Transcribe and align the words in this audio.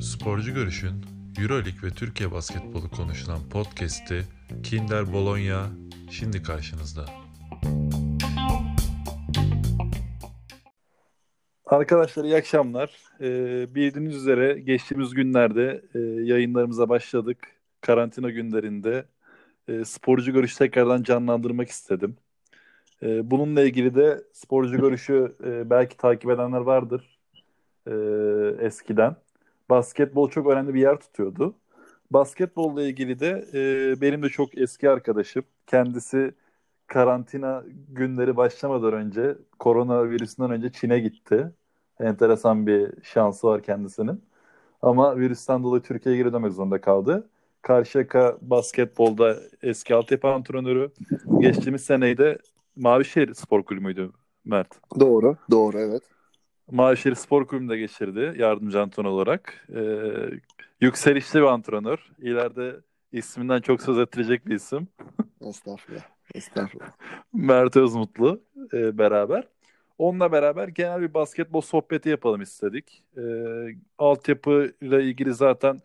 Sporcu 0.00 0.54
Görüş'ün 0.54 1.04
Euroleague 1.40 1.82
ve 1.82 1.94
Türkiye 1.94 2.32
basketbolu 2.32 2.90
konuşulan 2.90 3.48
podcast'i 3.50 4.24
Kinder 4.62 5.12
Bologna 5.12 5.66
şimdi 6.10 6.42
karşınızda. 6.42 7.04
Arkadaşlar 11.66 12.24
iyi 12.24 12.36
akşamlar. 12.36 12.96
Ee, 13.20 13.74
bildiğiniz 13.74 14.16
üzere 14.16 14.60
geçtiğimiz 14.60 15.10
günlerde 15.10 15.82
e, 15.94 15.98
yayınlarımıza 15.98 16.88
başladık. 16.88 17.38
Karantina 17.80 18.30
günlerinde 18.30 19.04
e, 19.68 19.84
sporcu 19.84 20.32
görüşü 20.32 20.58
tekrardan 20.58 21.02
canlandırmak 21.02 21.68
istedim. 21.68 22.16
E, 23.02 23.30
bununla 23.30 23.62
ilgili 23.62 23.94
de 23.94 24.22
sporcu 24.32 24.76
görüşü 24.76 25.36
e, 25.44 25.70
belki 25.70 25.96
takip 25.96 26.30
edenler 26.30 26.60
vardır 26.60 27.18
e, 27.86 27.92
eskiden. 28.66 29.16
Basketbol 29.70 30.30
çok 30.30 30.46
önemli 30.46 30.74
bir 30.74 30.80
yer 30.80 31.00
tutuyordu. 31.00 31.54
Basketbolla 32.10 32.82
ilgili 32.82 33.20
de 33.20 33.46
e, 33.54 34.00
benim 34.00 34.22
de 34.22 34.28
çok 34.28 34.58
eski 34.58 34.90
arkadaşım. 34.90 35.44
Kendisi 35.66 36.34
karantina 36.86 37.64
günleri 37.88 38.36
başlamadan 38.36 38.92
önce, 38.92 39.36
koronavirüsünden 39.58 40.50
önce 40.50 40.72
Çin'e 40.72 40.98
gitti. 40.98 41.50
Enteresan 42.00 42.66
bir 42.66 42.90
şansı 43.02 43.46
var 43.46 43.62
kendisinin. 43.62 44.22
Ama 44.82 45.16
virüsten 45.16 45.62
dolayı 45.62 45.82
Türkiye'ye 45.82 46.22
geri 46.22 46.32
dönmek 46.32 46.52
zorunda 46.52 46.80
kaldı. 46.80 47.28
Karşıyaka 47.62 48.38
basketbolda 48.40 49.36
eski 49.62 49.94
altyapı 49.94 50.28
antrenörü. 50.28 50.90
Geçtiğimiz 51.40 51.84
seneyi 51.84 52.18
de 52.18 52.38
Mavişehir 52.78 53.34
Spor 53.34 53.62
Kulübü'ydü 53.62 54.10
Mert. 54.44 54.80
Doğru, 55.00 55.36
doğru 55.50 55.78
evet. 55.78 56.02
Mavişehir 56.70 57.14
Spor 57.14 57.46
Kulübü'nde 57.46 57.78
geçirdi 57.78 58.34
yardımcı 58.38 58.80
antrenör 58.80 59.08
olarak. 59.08 59.66
Ee, 59.74 59.80
yükselişli 60.80 61.40
bir 61.40 61.44
antrenör. 61.44 62.10
İleride 62.18 62.76
isminden 63.12 63.60
çok 63.60 63.82
söz 63.82 63.98
ettirecek 63.98 64.46
bir 64.46 64.54
isim. 64.54 64.88
Estağfurullah. 65.40 66.02
Estağfurullah. 66.34 66.90
Mert 67.32 67.76
Özmutlu 67.76 68.40
e, 68.72 68.98
beraber. 68.98 69.48
Onunla 69.98 70.32
beraber 70.32 70.68
genel 70.68 71.00
bir 71.00 71.14
basketbol 71.14 71.60
sohbeti 71.60 72.08
yapalım 72.08 72.42
istedik. 72.42 73.04
E, 73.16 73.22
altyapı 73.98 74.72
ile 74.80 75.04
ilgili 75.04 75.34
zaten 75.34 75.80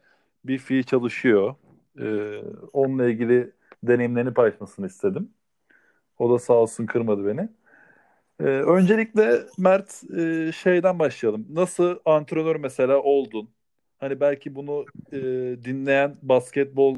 bir 0.46 0.58
fiil 0.58 0.84
çalışıyor. 0.84 1.56
E, 2.00 2.38
onunla 2.74 3.10
ilgili 3.10 3.52
deneyimlerini 3.84 4.34
paylaşmasını 4.34 4.88
istedim. 4.88 5.30
O 6.20 6.34
da 6.34 6.40
sağ 6.40 6.54
olsun 6.54 6.86
kırmadı 6.86 7.28
beni. 7.28 7.50
E, 8.40 8.44
öncelikle 8.44 9.42
Mert 9.58 10.04
e, 10.18 10.52
şeyden 10.52 11.00
başlayalım. 11.00 11.48
Nasıl 11.50 12.00
antrenör 12.06 12.56
mesela 12.56 12.98
oldun? 13.02 13.50
Hani 14.00 14.20
belki 14.20 14.56
bunu 14.56 14.86
e, 15.12 15.18
dinleyen 15.66 16.18
basketbol 16.22 16.98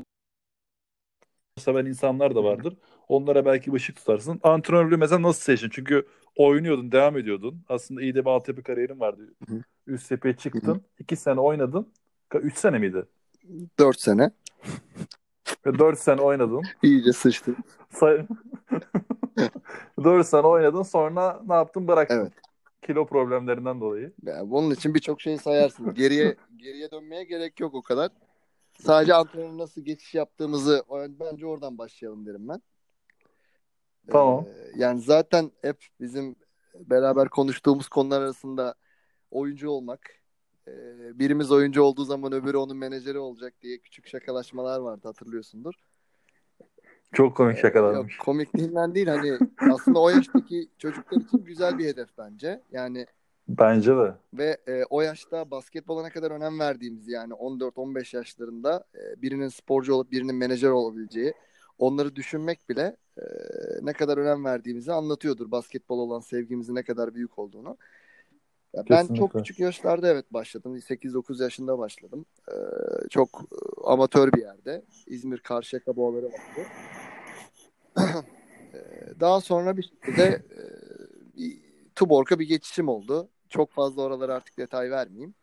seven 1.58 1.86
insanlar 1.86 2.36
da 2.36 2.44
vardır. 2.44 2.78
Onlara 3.08 3.46
belki 3.46 3.72
bir 3.72 3.78
ışık 3.78 3.96
tutarsın. 3.96 4.40
Antrenörlüğü 4.44 4.98
mesela 4.98 5.22
nasıl 5.22 5.42
seçtin? 5.42 5.70
Çünkü 5.70 6.08
oynuyordun, 6.36 6.92
devam 6.92 7.18
ediyordun. 7.18 7.64
Aslında 7.70 8.02
iyi 8.02 8.16
de 8.16 8.26
bir 8.26 8.30
altyapı 8.30 8.64
kariyerin 8.64 9.00
vardı. 9.00 9.34
Hı 9.48 9.56
hı. 9.56 9.62
Üst 9.88 10.06
sepeye 10.06 10.36
çıktın. 10.36 10.82
iki 11.00 11.16
sene 11.16 11.40
oynadın. 11.40 11.88
Üç 12.34 12.58
sene 12.58 12.80
miydi? 12.80 13.06
Dört 13.80 14.00
sene. 14.00 14.32
Ve 15.66 15.80
dört 15.80 16.00
sene 16.00 16.22
oynadın. 16.22 16.62
İyice 16.84 17.14
sıçtım. 17.14 17.56
Say- 17.90 18.26
dört 20.04 20.28
sene 20.28 20.48
oynadın. 20.48 20.84
Sonra 20.84 21.42
ne 21.48 21.54
yaptın? 21.54 21.88
Bıraktın. 21.88 22.20
Evet. 22.20 22.34
Kilo 22.82 23.06
problemlerinden 23.06 23.82
dolayı. 23.82 24.14
Yani 24.24 24.52
bunun 24.52 24.72
için 24.72 24.94
birçok 24.94 25.22
şey 25.22 25.38
sayarsın. 25.38 25.94
Geriye 25.94 26.36
geriye 26.58 26.92
dönmeye 26.92 27.24
gerek 27.24 27.60
yok 27.60 27.74
o 27.74 27.82
kadar. 27.82 28.12
Sadece 28.82 29.14
antrenörün 29.14 29.58
nasıl 29.58 29.82
geçiş 29.82 30.16
yaptığımızı 30.16 30.84
bence 31.20 31.46
oradan 31.46 31.78
başlayalım 31.78 32.26
derim 32.26 32.48
ben. 32.50 32.62
Tamam. 34.12 34.46
Ee, 34.48 34.72
yani 34.76 35.02
zaten 35.02 35.52
hep 35.62 35.86
bizim 36.02 36.36
beraber 36.80 37.30
konuştuğumuz 37.30 37.90
konular 37.90 38.22
arasında 38.22 38.76
oyuncu 39.32 39.70
olmak, 39.70 40.02
e, 40.68 40.72
birimiz 41.20 41.52
oyuncu 41.52 41.84
olduğu 41.84 42.04
zaman 42.04 42.34
öbürü 42.34 42.58
onun 42.58 42.78
menajeri 42.78 43.20
olacak 43.20 43.54
diye 43.62 43.78
küçük 43.78 44.08
şakalaşmalar 44.08 44.80
vardı 44.80 45.08
hatırlıyorsundur. 45.08 45.74
Çok 47.16 47.38
komik 47.38 47.56
Yok 47.56 47.62
şakalarmış. 47.62 48.18
komikliğinden 48.18 48.96
değil 48.96 49.08
hani 49.08 49.38
aslında 49.72 50.00
o 50.00 50.10
yaştaki 50.10 50.68
çocuklar 50.78 51.18
için 51.22 51.44
güzel 51.44 51.78
bir 51.78 51.86
hedef 51.86 52.10
bence. 52.18 52.62
Yani 52.72 53.06
Bence 53.48 53.96
de. 53.96 54.14
ve 54.34 54.58
e, 54.68 54.84
o 54.90 55.02
yaşta 55.02 55.52
basketbola 55.52 56.04
ne 56.04 56.10
kadar 56.10 56.32
önem 56.32 56.60
verdiğimiz 56.60 57.08
yani 57.08 57.34
14-15 57.34 58.16
yaşlarında 58.16 58.84
e, 58.96 59.22
birinin 59.22 59.48
sporcu 59.48 59.94
olup 59.96 60.12
birinin 60.12 60.36
menajer 60.36 60.70
olabileceği 60.70 61.34
onları 61.80 62.16
düşünmek 62.16 62.70
bile 62.70 62.98
e, 63.18 63.24
ne 63.82 63.94
kadar 63.94 64.18
önem 64.18 64.46
verdiğimizi 64.46 64.92
anlatıyordur. 64.94 65.52
Basketbol 65.52 66.00
olan 66.00 66.20
sevgimizin 66.20 66.76
ne 66.76 66.84
kadar 66.84 67.16
büyük 67.16 67.40
olduğunu. 67.40 67.78
Ya 68.76 68.84
ben 68.90 69.08
çok 69.16 69.32
küçük 69.34 69.60
yaşlarda 69.60 70.08
evet 70.08 70.34
başladım. 70.34 70.76
8-9 70.78 71.44
yaşında 71.44 71.78
başladım. 71.80 72.26
E, 72.52 72.56
çok 73.10 73.42
e, 73.52 73.58
amatör 73.88 74.32
bir 74.34 74.42
yerde. 74.42 74.86
İzmir 75.08 75.38
Karşıyaka 75.38 75.96
Boğaları 75.96 76.26
vardı. 76.26 76.68
E, 78.74 78.80
Daha 79.20 79.42
sonra 79.42 79.78
bir 79.78 79.84
şekilde 79.84 80.24
e, 80.24 80.62
bir 81.38 81.62
Tuborg'a 81.96 82.40
bir 82.40 82.48
geçişim 82.48 82.88
oldu. 82.88 83.30
Çok 83.50 83.72
fazla 83.72 84.02
oralara 84.02 84.36
artık 84.36 84.58
detay 84.58 84.92
vermeyeyim. 84.92 85.36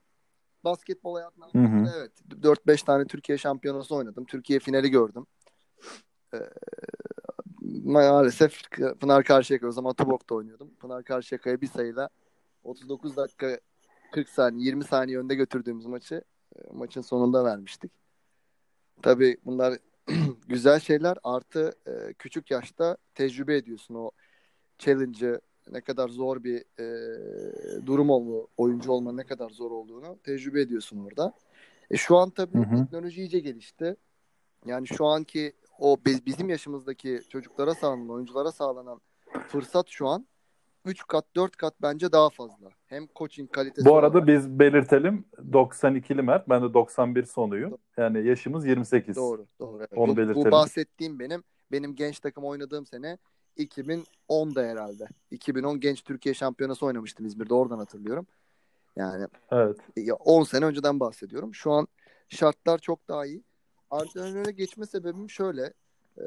Basketbol 0.64 1.20
sonra 1.52 1.92
evet 1.98 2.12
4-5 2.42 2.84
tane 2.84 3.06
Türkiye 3.06 3.38
şampiyonası 3.38 3.94
oynadım. 3.94 4.24
Türkiye 4.24 4.58
finali 4.58 4.90
gördüm. 4.90 5.26
Ee, 6.34 6.38
maalesef 7.84 8.60
Pınar 9.00 9.24
Karşıyaka 9.24 9.66
o 9.66 9.72
zaman 9.72 9.94
Tuborg'da 9.94 10.34
oynuyordum. 10.34 10.70
Pınar 10.80 11.04
Karşıyaka'ya 11.04 11.60
bir 11.60 11.66
sayıyla 11.66 12.08
39 12.64 13.16
dakika 13.16 13.60
40 14.12 14.28
saniye 14.28 14.66
20 14.66 14.84
saniye 14.84 15.18
önde 15.18 15.34
götürdüğümüz 15.34 15.86
maçı 15.86 16.22
e, 16.56 16.58
maçın 16.72 17.00
sonunda 17.00 17.44
vermiştik. 17.44 17.92
Tabii 19.02 19.36
bunlar 19.44 19.78
güzel 20.48 20.80
şeyler 20.80 21.18
artı 21.24 21.72
e, 21.86 22.12
küçük 22.12 22.50
yaşta 22.50 22.96
tecrübe 23.14 23.56
ediyorsun 23.56 23.94
o 23.94 24.10
challenge'ı 24.78 25.40
ne 25.70 25.80
kadar 25.80 26.08
zor 26.08 26.44
bir 26.44 26.64
e, 26.80 27.86
durum 27.86 28.10
olma, 28.10 28.46
oyuncu 28.56 28.92
olma 28.92 29.12
ne 29.12 29.24
kadar 29.24 29.50
zor 29.50 29.70
olduğunu 29.70 30.18
tecrübe 30.24 30.60
ediyorsun 30.60 31.04
orada. 31.04 31.32
E, 31.90 31.96
şu 31.96 32.16
an 32.16 32.30
tabii 32.30 32.58
Hı 32.58 32.62
hı. 32.62 32.76
teknoloji 32.76 33.20
iyice 33.22 33.40
gelişti. 33.40 33.96
Yani 34.66 34.86
şu 34.86 35.06
anki 35.06 35.52
o 35.78 35.96
biz- 36.06 36.26
bizim 36.26 36.48
yaşımızdaki 36.48 37.20
çocuklara 37.28 37.74
sağlanan, 37.74 38.08
oyunculara 38.08 38.52
sağlanan 38.52 39.00
fırsat 39.48 39.88
şu 39.88 40.08
an 40.08 40.26
3 40.84 41.06
kat 41.06 41.24
4 41.36 41.56
kat 41.56 41.74
bence 41.82 42.12
daha 42.12 42.30
fazla. 42.30 42.70
Hem 42.86 43.06
coaching 43.16 43.50
kalitesi 43.52 43.88
Bu 43.88 43.96
arada 43.96 44.18
olarak- 44.18 44.28
biz 44.28 44.58
belirtelim 44.58 45.24
92'li 45.52 46.22
Mert. 46.22 46.48
Ben 46.48 46.62
de 46.62 46.74
91 46.74 47.22
sonuyum. 47.24 47.78
Yani 47.96 48.26
yaşımız 48.26 48.66
28. 48.66 49.16
Doğru, 49.16 49.46
doğru. 49.60 49.78
evet. 49.78 49.90
Onu 49.96 50.12
bu, 50.12 50.16
belirtelim. 50.16 50.46
bu 50.46 50.50
bahsettiğim 50.50 51.18
benim 51.18 51.42
benim 51.72 51.94
genç 51.94 52.20
takım 52.20 52.44
oynadığım 52.44 52.86
sene 52.86 53.18
2010'da 53.58 54.62
herhalde. 54.62 55.06
2010 55.30 55.80
genç 55.80 56.02
Türkiye 56.02 56.34
şampiyonası 56.34 56.86
oynamıştım 56.86 57.26
İzmir'de. 57.26 57.54
Oradan 57.54 57.78
hatırlıyorum. 57.78 58.26
Yani 58.96 59.26
Evet. 59.50 59.76
ya 59.96 60.14
10 60.14 60.42
sene 60.44 60.64
önceden 60.64 61.00
bahsediyorum. 61.00 61.54
Şu 61.54 61.72
an 61.72 61.88
şartlar 62.28 62.78
çok 62.78 63.08
daha 63.08 63.26
iyi. 63.26 63.42
Antrenöre 63.90 64.50
geçme 64.50 64.86
sebebim 64.86 65.30
şöyle. 65.30 65.72
e, 66.18 66.22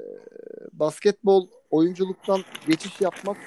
basketbol 0.74 1.48
oyunculuktan 1.72 2.42
geçiş 2.68 3.02
yapmak 3.02 3.38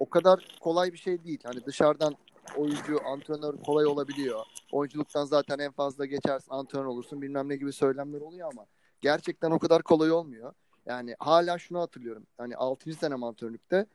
o 0.00 0.10
kadar 0.10 0.58
kolay 0.60 0.92
bir 0.92 0.98
şey 0.98 1.24
değil. 1.24 1.40
Hani 1.44 1.66
dışarıdan 1.66 2.16
oyuncu, 2.56 3.00
antrenör 3.06 3.56
kolay 3.56 3.86
olabiliyor. 3.86 4.44
Oyunculuktan 4.72 5.24
zaten 5.24 5.58
en 5.58 5.72
fazla 5.72 6.06
geçersin, 6.06 6.50
antrenör 6.50 6.84
olursun 6.84 7.22
bilmem 7.22 7.48
ne 7.48 7.56
gibi 7.56 7.72
söylemler 7.72 8.20
oluyor 8.20 8.50
ama 8.52 8.66
gerçekten 9.00 9.50
o 9.50 9.58
kadar 9.58 9.82
kolay 9.82 10.12
olmuyor. 10.12 10.52
Yani 10.86 11.14
hala 11.18 11.58
şunu 11.58 11.80
hatırlıyorum. 11.80 12.26
Hani 12.38 12.56
6. 12.56 12.92
senem 12.94 13.24
antrenörlükte 13.24 13.86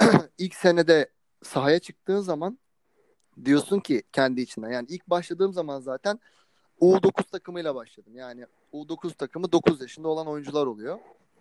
ilk 0.38 0.54
senede 0.54 1.08
sahaya 1.42 1.78
çıktığın 1.78 2.20
zaman 2.20 2.58
diyorsun 3.44 3.80
ki 3.80 4.02
kendi 4.12 4.40
içinden. 4.40 4.70
Yani 4.70 4.86
ilk 4.90 5.10
başladığım 5.10 5.52
zaman 5.52 5.80
zaten 5.80 6.20
U9 6.80 7.30
takımıyla 7.30 7.74
başladım. 7.74 8.12
Yani 8.16 8.46
U9 8.72 9.14
takımı 9.14 9.52
9 9.52 9.80
yaşında 9.80 10.08
olan 10.08 10.26
oyuncular 10.26 10.66
oluyor. 10.66 10.98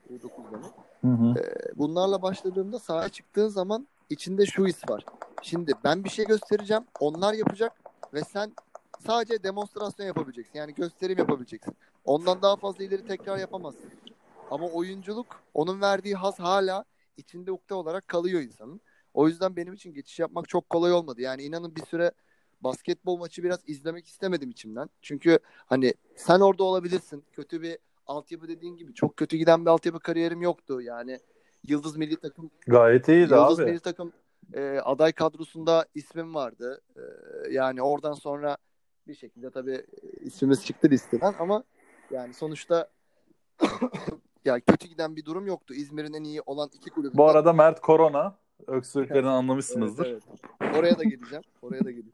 U9'dan. 0.09 0.63
Hı 1.01 1.07
hı. 1.07 1.33
Bunlarla 1.75 2.21
başladığımda 2.21 2.79
sahaya 2.79 3.09
çıktığın 3.09 3.47
zaman 3.47 3.87
içinde 4.09 4.45
şu 4.45 4.65
his 4.65 4.89
var. 4.89 5.05
Şimdi 5.41 5.73
ben 5.83 6.03
bir 6.03 6.09
şey 6.09 6.25
göstereceğim. 6.25 6.83
Onlar 6.99 7.33
yapacak 7.33 7.73
ve 8.13 8.23
sen 8.23 8.53
sadece 9.07 9.43
demonstrasyon 9.43 10.05
yapabileceksin. 10.05 10.59
Yani 10.59 10.73
gösterim 10.73 11.17
yapabileceksin. 11.17 11.75
Ondan 12.05 12.41
daha 12.41 12.55
fazla 12.55 12.83
ileri 12.83 13.07
tekrar 13.07 13.37
yapamazsın. 13.37 13.91
Ama 14.51 14.67
oyunculuk 14.67 15.43
onun 15.53 15.81
verdiği 15.81 16.15
haz 16.15 16.39
hala 16.39 16.85
içinde 17.17 17.51
ukde 17.51 17.73
olarak 17.73 18.07
kalıyor 18.07 18.41
insanın. 18.41 18.81
O 19.13 19.27
yüzden 19.27 19.55
benim 19.55 19.73
için 19.73 19.93
geçiş 19.93 20.19
yapmak 20.19 20.49
çok 20.49 20.69
kolay 20.69 20.93
olmadı. 20.93 21.21
Yani 21.21 21.43
inanın 21.43 21.75
bir 21.75 21.85
süre 21.85 22.11
basketbol 22.61 23.17
maçı 23.17 23.43
biraz 23.43 23.59
izlemek 23.67 24.07
istemedim 24.07 24.49
içimden. 24.49 24.89
Çünkü 25.01 25.39
hani 25.45 25.93
sen 26.15 26.39
orada 26.39 26.63
olabilirsin. 26.63 27.23
Kötü 27.31 27.61
bir 27.61 27.77
altyapı 28.07 28.47
dediğin 28.47 28.75
gibi 28.77 28.93
çok 28.93 29.17
kötü 29.17 29.37
giden 29.37 29.65
bir 29.65 29.69
altyapı 29.69 29.99
kariyerim 29.99 30.41
yoktu. 30.41 30.81
Yani 30.81 31.19
Yıldız 31.67 31.97
Milli 31.97 32.15
Takım 32.15 32.51
Gayet 32.67 33.07
iyiydi 33.07 33.33
Yıldız 33.33 33.59
abi. 33.59 33.65
Milli 33.65 33.79
Takım 33.79 34.13
e, 34.53 34.79
aday 34.83 35.11
kadrosunda 35.11 35.85
ismim 35.95 36.35
vardı. 36.35 36.81
E, 36.95 37.01
yani 37.51 37.81
oradan 37.81 38.13
sonra 38.13 38.57
bir 39.07 39.15
şekilde 39.15 39.49
tabii 39.49 39.85
ismimiz 40.19 40.65
çıktı 40.65 40.89
listeden 40.89 41.33
ama 41.39 41.63
yani 42.11 42.33
sonuçta 42.33 42.89
ya 44.45 44.59
kötü 44.59 44.87
giden 44.87 45.15
bir 45.15 45.25
durum 45.25 45.47
yoktu. 45.47 45.73
İzmir'in 45.73 46.13
en 46.13 46.23
iyi 46.23 46.41
olan 46.41 46.69
iki 46.73 46.89
kulübü. 46.89 47.17
Bu 47.17 47.29
arada 47.29 47.53
Mert 47.53 47.81
Korona. 47.81 48.43
Öksürüklerini 48.67 49.29
anlamışsınızdır. 49.29 50.05
Evet, 50.05 50.23
evet. 50.29 50.75
Oraya 50.75 50.99
da 50.99 51.03
geleceğim. 51.03 51.43
Oraya 51.61 51.85
da 51.85 51.91
geleceğim. 51.91 52.13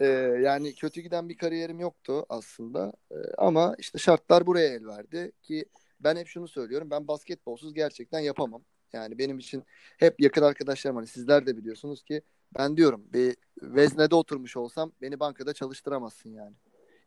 Ee, 0.00 0.06
yani 0.42 0.74
kötü 0.74 1.00
giden 1.00 1.28
bir 1.28 1.36
kariyerim 1.36 1.80
yoktu 1.80 2.26
aslında. 2.28 2.92
Ee, 3.10 3.14
ama 3.38 3.74
işte 3.78 3.98
şartlar 3.98 4.46
buraya 4.46 4.74
el 4.74 4.86
verdi 4.86 5.32
ki 5.42 5.64
ben 6.00 6.16
hep 6.16 6.26
şunu 6.26 6.48
söylüyorum. 6.48 6.90
Ben 6.90 7.08
basketbolsuz 7.08 7.74
gerçekten 7.74 8.20
yapamam. 8.20 8.62
Yani 8.92 9.18
benim 9.18 9.38
için 9.38 9.64
hep 9.98 10.20
yakın 10.20 10.42
arkadaşlarım 10.42 10.96
hani 10.96 11.06
sizler 11.06 11.46
de 11.46 11.56
biliyorsunuz 11.56 12.02
ki 12.02 12.22
ben 12.58 12.76
diyorum 12.76 13.04
bir 13.12 13.36
veznede 13.62 14.14
oturmuş 14.14 14.56
olsam 14.56 14.92
beni 15.02 15.20
bankada 15.20 15.52
çalıştıramazsın 15.52 16.30
yani. 16.30 16.54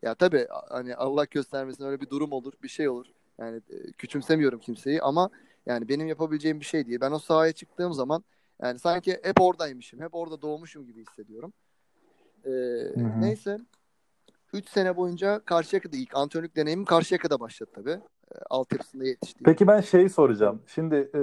Ya 0.02 0.14
tabii 0.14 0.46
hani 0.68 0.96
Allah 0.96 1.24
göstermesin 1.24 1.84
öyle 1.84 2.00
bir 2.00 2.10
durum 2.10 2.32
olur, 2.32 2.52
bir 2.62 2.68
şey 2.68 2.88
olur. 2.88 3.06
Yani 3.38 3.60
e, 3.70 3.92
küçümsemiyorum 3.92 4.60
kimseyi 4.60 5.02
ama 5.02 5.30
yani 5.66 5.88
benim 5.88 6.06
yapabileceğim 6.06 6.60
bir 6.60 6.64
şey 6.64 6.86
değil. 6.86 7.00
Ben 7.00 7.10
o 7.10 7.18
sahaya 7.18 7.52
çıktığım 7.52 7.92
zaman 7.92 8.24
yani 8.62 8.78
sanki 8.78 9.20
hep 9.22 9.40
oradaymışım, 9.40 10.00
hep 10.00 10.14
orada 10.14 10.42
doğmuşum 10.42 10.86
gibi 10.86 11.00
hissediyorum. 11.00 11.52
Ee, 12.44 12.50
neyse 13.20 13.58
3 14.52 14.68
sene 14.68 14.96
boyunca 14.96 15.40
Karşıyaka'da 15.44 15.96
ilk 15.96 16.16
antrenörlük 16.16 16.56
deneyimim 16.56 16.84
Karşıyaka'da 16.84 17.40
başladı 17.40 17.70
tabii. 17.74 18.00
Altyapısında 18.50 19.04
yetiştiğim. 19.04 19.44
Peki 19.44 19.66
ben 19.66 19.80
şeyi 19.80 20.10
soracağım. 20.10 20.62
Şimdi 20.66 21.10
e, 21.14 21.20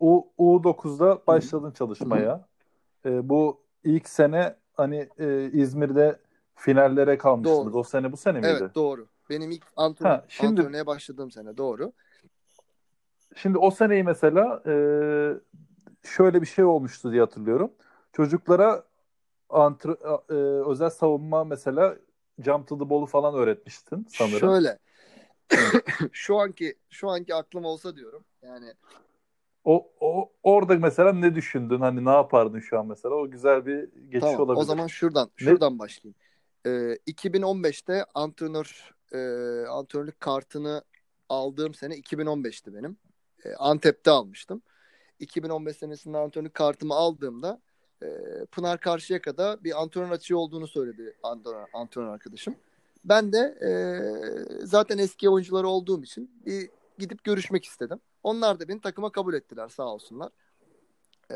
U, 0.00 0.26
U9'da 0.38 1.22
başladın 1.26 1.70
çalışmaya. 1.70 2.48
E, 3.06 3.28
bu 3.28 3.60
ilk 3.84 4.08
sene 4.08 4.56
hani 4.72 5.08
e, 5.18 5.50
İzmir'de 5.52 6.18
finallere 6.54 7.18
kalmışsınız. 7.18 7.66
Doğru. 7.66 7.78
O 7.78 7.82
sene 7.82 8.12
bu 8.12 8.16
sene 8.16 8.40
miydi? 8.40 8.56
Evet 8.60 8.74
doğru. 8.74 9.06
Benim 9.30 9.50
ilk 9.50 9.64
antrenör, 9.76 10.10
Ha, 10.10 10.24
şimdi- 10.28 10.50
antrenörlüğe 10.50 10.86
başladığım 10.86 11.30
sene 11.30 11.56
doğru. 11.56 11.92
Şimdi 13.36 13.58
o 13.58 13.70
seneyi 13.70 14.04
mesela 14.04 14.62
e, 14.66 14.74
şöyle 16.02 16.40
bir 16.42 16.46
şey 16.46 16.64
olmuştu 16.64 17.12
diye 17.12 17.20
hatırlıyorum. 17.20 17.72
Çocuklara 18.12 18.84
antre, 19.48 19.92
e, 20.30 20.34
özel 20.70 20.90
savunma 20.90 21.44
mesela 21.44 21.96
jump 22.38 22.68
to 22.68 22.78
the 22.78 22.90
ball'u 22.90 23.06
falan 23.06 23.34
öğretmiştin 23.34 24.06
sanırım. 24.10 24.38
Şöyle. 24.38 24.78
şu 26.12 26.38
anki 26.38 26.74
şu 26.90 27.08
anki 27.08 27.34
aklım 27.34 27.64
olsa 27.64 27.96
diyorum. 27.96 28.24
Yani 28.42 28.72
O, 29.64 29.90
o 30.00 30.32
orada 30.42 30.74
mesela 30.74 31.12
ne 31.12 31.34
düşündün? 31.34 31.80
Hani 31.80 32.04
ne 32.04 32.10
yapardın 32.10 32.60
şu 32.60 32.78
an 32.78 32.86
mesela? 32.86 33.14
O 33.14 33.30
güzel 33.30 33.66
bir 33.66 33.82
geçiş 34.08 34.20
tamam. 34.20 34.40
olabilir. 34.40 34.60
O 34.62 34.64
zaman 34.64 34.86
şuradan 34.86 35.30
Ne- 35.40 35.44
şuradan 35.44 35.78
başlayayım. 35.78 36.14
Ee, 36.66 36.98
2015'te 37.06 38.04
antrenör 38.14 38.94
e, 39.12 39.18
antrenörlük 39.66 40.20
kartını 40.20 40.82
aldığım 41.28 41.74
sene 41.74 41.94
2015'ti 41.94 42.74
benim. 42.74 42.96
E, 43.44 43.54
Antep'te 43.54 44.10
almıştım. 44.10 44.62
2015 45.18 45.76
senesinde 45.76 46.18
antrenörlük 46.18 46.54
kartımı 46.54 46.94
aldığımda 46.94 47.60
e, 48.02 48.06
Pınar 48.52 48.80
Karşıyaka'da 48.80 49.64
bir 49.64 49.82
antrenör 49.82 50.10
açığı 50.10 50.38
olduğunu 50.38 50.66
söyledi 50.66 51.16
antrenör, 51.22 51.66
antrenör 51.72 52.08
arkadaşım. 52.08 52.54
Ben 53.04 53.32
de 53.32 53.38
e, 53.38 53.70
zaten 54.66 54.98
eski 54.98 55.30
oyuncuları 55.30 55.68
olduğum 55.68 56.02
için 56.02 56.30
bir 56.46 56.70
gidip 56.98 57.24
görüşmek 57.24 57.64
istedim. 57.64 58.00
Onlar 58.22 58.60
da 58.60 58.68
beni 58.68 58.80
takıma 58.80 59.12
kabul 59.12 59.34
ettiler 59.34 59.68
sağ 59.68 59.86
olsunlar. 59.86 60.30
E, 61.30 61.34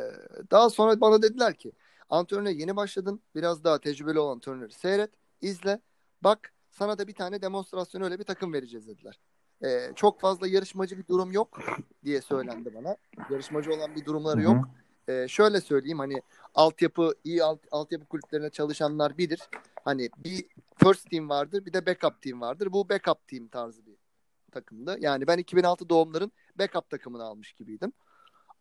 daha 0.50 0.70
sonra 0.70 1.00
bana 1.00 1.22
dediler 1.22 1.54
ki 1.54 1.72
antrenöre 2.10 2.52
yeni 2.52 2.76
başladın. 2.76 3.20
Biraz 3.34 3.64
daha 3.64 3.78
tecrübeli 3.78 4.18
olan 4.18 4.34
antrenörü 4.34 4.72
seyret, 4.72 5.10
izle. 5.40 5.80
Bak 6.22 6.52
sana 6.70 6.98
da 6.98 7.08
bir 7.08 7.14
tane 7.14 7.42
demonstrasyon 7.42 8.02
öyle 8.02 8.18
bir 8.18 8.24
takım 8.24 8.52
vereceğiz 8.52 8.88
dediler. 8.88 9.18
E, 9.64 9.92
çok 9.94 10.20
fazla 10.20 10.48
yarışmacı 10.48 10.98
bir 10.98 11.06
durum 11.06 11.32
yok 11.32 11.58
diye 12.04 12.20
söylendi 12.20 12.74
bana. 12.74 12.96
Yarışmacı 13.30 13.74
olan 13.74 13.94
bir 13.94 14.04
durumları 14.04 14.42
yok. 14.42 14.64
Ee, 15.08 15.26
şöyle 15.28 15.60
söyleyeyim 15.60 15.98
hani 15.98 16.22
altyapı 16.54 17.14
iyi 17.24 17.44
alt, 17.44 17.60
altyapı 17.70 18.04
kulüplerine 18.04 18.50
çalışanlar 18.50 19.18
bilir. 19.18 19.40
Hani 19.86 20.10
bir 20.18 20.44
first 20.76 21.10
team 21.10 21.28
vardır 21.28 21.66
bir 21.66 21.72
de 21.72 21.86
backup 21.86 22.22
team 22.22 22.40
vardır. 22.40 22.72
Bu 22.72 22.88
backup 22.88 23.28
team 23.28 23.48
tarzı 23.48 23.86
bir 23.86 23.96
takımdı. 24.52 24.96
Yani 25.00 25.26
ben 25.26 25.38
2006 25.38 25.88
doğumların 25.88 26.32
backup 26.58 26.90
takımını 26.90 27.24
almış 27.24 27.52
gibiydim. 27.52 27.92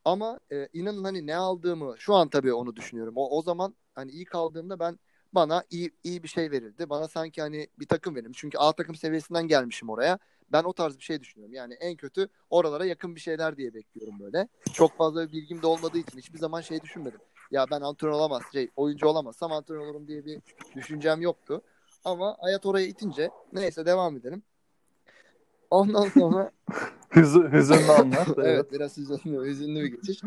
Ama 0.05 0.39
e, 0.51 0.67
inanın 0.73 1.03
hani 1.03 1.27
ne 1.27 1.35
aldığımı 1.35 1.95
şu 1.97 2.13
an 2.13 2.29
tabii 2.29 2.53
onu 2.53 2.75
düşünüyorum. 2.75 3.13
O, 3.17 3.37
o 3.37 3.41
zaman 3.41 3.75
hani 3.95 4.11
ilk 4.11 4.35
aldığımda 4.35 4.79
ben 4.79 4.99
bana 5.33 5.63
iyi 5.69 5.91
iyi 6.03 6.23
bir 6.23 6.27
şey 6.27 6.51
verildi. 6.51 6.89
Bana 6.89 7.07
sanki 7.07 7.41
hani 7.41 7.67
bir 7.79 7.87
takım 7.87 8.15
verilmiş. 8.15 8.37
Çünkü 8.37 8.57
A 8.57 8.73
takım 8.73 8.95
seviyesinden 8.95 9.47
gelmişim 9.47 9.89
oraya. 9.89 10.19
Ben 10.51 10.63
o 10.63 10.73
tarz 10.73 10.97
bir 10.97 11.03
şey 11.03 11.21
düşünüyorum. 11.21 11.53
Yani 11.55 11.73
en 11.73 11.95
kötü 11.95 12.27
oralara 12.49 12.85
yakın 12.85 13.15
bir 13.15 13.21
şeyler 13.21 13.57
diye 13.57 13.73
bekliyorum 13.73 14.19
böyle. 14.19 14.47
Çok 14.73 14.97
fazla 14.97 15.31
bilgim 15.31 15.61
de 15.61 15.67
olmadığı 15.67 15.97
için 15.97 16.17
hiçbir 16.17 16.39
zaman 16.39 16.61
şey 16.61 16.81
düşünmedim. 16.81 17.19
Ya 17.51 17.65
ben 17.71 17.81
antrenör 17.81 18.13
olamaz, 18.13 18.41
şey, 18.53 18.69
oyuncu 18.75 19.07
olamazsam 19.07 19.51
antrenör 19.51 19.79
olurum 19.79 20.07
diye 20.07 20.25
bir 20.25 20.41
düşüncem 20.75 21.21
yoktu. 21.21 21.61
Ama 22.05 22.37
hayat 22.39 22.65
oraya 22.65 22.87
itince 22.87 23.29
neyse 23.53 23.85
devam 23.85 24.17
edelim. 24.17 24.43
Ondan 25.69 26.09
sonra 26.09 26.51
Hüzü, 27.15 27.51
hüzünlü 27.51 27.91
anlar. 27.91 28.27
evet. 28.37 28.37
evet. 28.37 28.71
biraz 28.71 28.97
hüzünlü, 28.97 29.45
hüzünlü 29.45 29.83
bir 29.83 29.91
geçiş. 29.91 30.21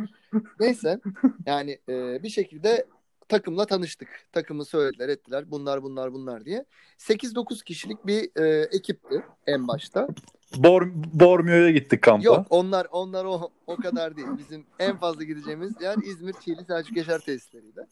Neyse 0.61 1.01
yani 1.47 1.79
e, 1.89 2.23
bir 2.23 2.29
şekilde 2.29 2.87
takımla 3.29 3.67
tanıştık. 3.67 4.09
Takımı 4.33 4.65
söylediler 4.65 5.09
ettiler 5.09 5.51
bunlar 5.51 5.83
bunlar 5.83 6.13
bunlar 6.13 6.45
diye. 6.45 6.65
8-9 6.99 7.65
kişilik 7.65 8.07
bir 8.07 8.43
e, 8.43 8.63
ekipti 8.63 9.25
en 9.47 9.69
başta. 9.69 10.09
Bor, 10.57 10.89
Bormio'ya 11.13 11.71
gittik 11.71 12.03
kampa. 12.03 12.25
Yok 12.25 12.47
onlar 12.51 12.87
onlar 12.91 13.25
o 13.25 13.51
o 13.67 13.77
kadar 13.77 14.17
değil. 14.17 14.29
Bizim 14.39 14.67
en 14.79 14.97
fazla 14.97 15.25
gideceğimiz 15.25 15.81
yer 15.81 15.97
İzmir 16.05 16.35
Çiğli 16.45 16.65
Selçuk 16.65 16.97
Yaşar 16.97 17.19
tesisleriydi. 17.19 17.87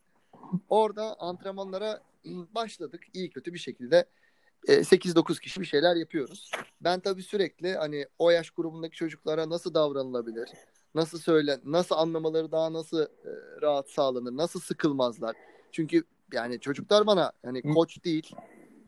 Orada 0.68 1.20
antrenmanlara 1.20 2.02
başladık. 2.54 3.00
İyi 3.14 3.30
kötü 3.30 3.54
bir 3.54 3.58
şekilde 3.58 4.06
e, 4.68 4.72
8-9 4.72 5.40
kişi 5.40 5.60
bir 5.60 5.66
şeyler 5.66 5.96
yapıyoruz. 5.96 6.50
Ben 6.80 7.00
tabii 7.00 7.22
sürekli 7.22 7.74
hani 7.74 8.06
o 8.18 8.30
yaş 8.30 8.50
grubundaki 8.50 8.96
çocuklara 8.96 9.50
nasıl 9.50 9.74
davranılabilir? 9.74 10.48
Nasıl 10.94 11.18
söyle, 11.18 11.60
nasıl 11.64 11.94
anlamaları 11.94 12.52
daha 12.52 12.72
nasıl 12.72 13.00
e, 13.00 13.06
rahat 13.62 13.90
sağlanır? 13.90 14.36
Nasıl 14.36 14.60
sıkılmazlar? 14.60 15.36
Çünkü 15.72 16.04
yani 16.32 16.60
çocuklar 16.60 17.06
bana 17.06 17.32
hani 17.44 17.62
koç 17.62 18.04
değil, 18.04 18.30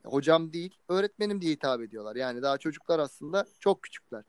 hocam 0.09 0.53
değil, 0.53 0.75
öğretmenim 0.89 1.41
diye 1.41 1.53
hitap 1.53 1.81
ediyorlar. 1.81 2.17
Yani 2.17 2.43
daha 2.43 2.59
çocuklar 2.59 2.99
aslında 2.99 3.47
çok 3.61 3.83
küçükler. 3.83 4.25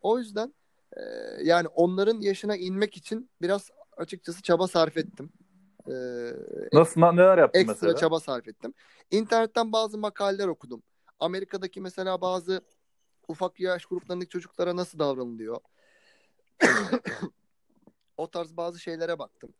O 0.00 0.18
yüzden 0.18 0.54
e, 0.96 1.00
yani 1.42 1.68
onların 1.68 2.20
yaşına 2.20 2.56
inmek 2.56 2.96
için 2.96 3.30
biraz 3.42 3.70
açıkçası 3.96 4.42
çaba 4.42 4.68
sarf 4.68 4.96
ettim. 4.96 5.30
E, 5.86 5.94
Nasıl 6.72 7.00
neler 7.00 7.38
yaptın 7.38 7.60
ekstra 7.60 7.72
mesela? 7.72 7.96
çaba 7.96 8.20
sarf 8.20 8.48
ettim. 8.48 8.74
İnternetten 9.10 9.72
bazı 9.72 9.98
makaleler 9.98 10.48
okudum. 10.48 10.82
Amerika'daki 11.20 11.80
mesela 11.80 12.20
bazı 12.20 12.60
ufak 13.28 13.60
yaş 13.60 13.86
gruplarındaki 13.86 14.28
çocuklara 14.30 14.76
nasıl 14.76 14.98
davranılıyor? 14.98 15.60
o 18.16 18.30
tarz 18.30 18.56
bazı 18.56 18.78
şeylere 18.78 19.18
baktım. 19.18 19.54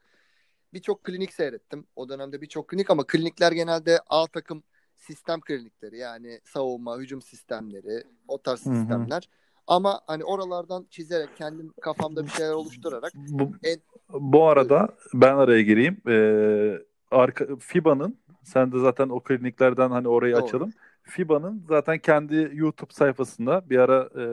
Birçok 0.73 1.05
klinik 1.05 1.33
seyrettim. 1.33 1.87
O 1.97 2.09
dönemde 2.09 2.41
birçok 2.41 2.69
klinik 2.69 2.91
ama 2.91 3.07
klinikler 3.07 3.53
genelde 3.53 4.01
A 4.07 4.27
takım 4.27 4.63
sistem 5.01 5.41
klinikleri 5.41 5.99
yani 5.99 6.41
savunma, 6.45 6.99
hücum 6.99 7.23
sistemleri, 7.23 8.05
o 8.29 8.43
tarz 8.43 8.61
Hı 8.61 8.71
hı. 8.71 8.77
sistemler. 8.77 9.29
Ama 9.67 10.01
hani 10.07 10.25
oralardan 10.25 10.87
çizerek 10.91 11.37
kendim 11.37 11.73
kafamda 11.81 12.25
bir 12.27 12.31
şeyler 12.31 12.53
oluşturarak 12.53 13.13
Bu, 13.15 13.53
En- 13.63 13.83
bu 14.21 14.47
arada 14.47 14.89
ben 15.15 15.37
araya 15.37 15.63
gireyim. 15.63 15.97
Ee, 16.09 16.79
arka, 17.11 17.47
FIBA'nın 17.57 18.19
sen 18.45 18.73
de 18.73 18.79
zaten 18.79 19.09
o 19.09 19.21
kliniklerden 19.21 19.91
hani 19.91 20.09
orayı 20.09 20.35
Doğru. 20.35 20.45
açalım. 20.45 20.73
FIBA'nın 21.03 21.65
zaten 21.69 21.99
kendi 21.99 22.51
YouTube 22.55 22.93
sayfasında 22.93 23.71
bir 23.71 23.79
ara 23.79 24.09
e, 24.17 24.25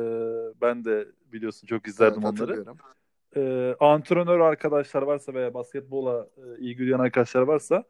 ben 0.61 0.85
de 0.85 1.07
biliyorsun 1.33 1.67
çok 1.67 1.87
izlerdim 1.87 2.23
Evet, 2.23 2.33
onları. 2.39 2.65
e, 3.35 3.75
antrenör 3.79 4.39
arkadaşlar 4.39 5.01
varsa 5.01 5.33
veya 5.33 5.53
basketbola 5.53 6.27
e, 6.37 6.59
ilgi 6.59 6.79
duyan 6.79 6.99
arkadaşlar 6.99 7.41
varsa 7.41 7.83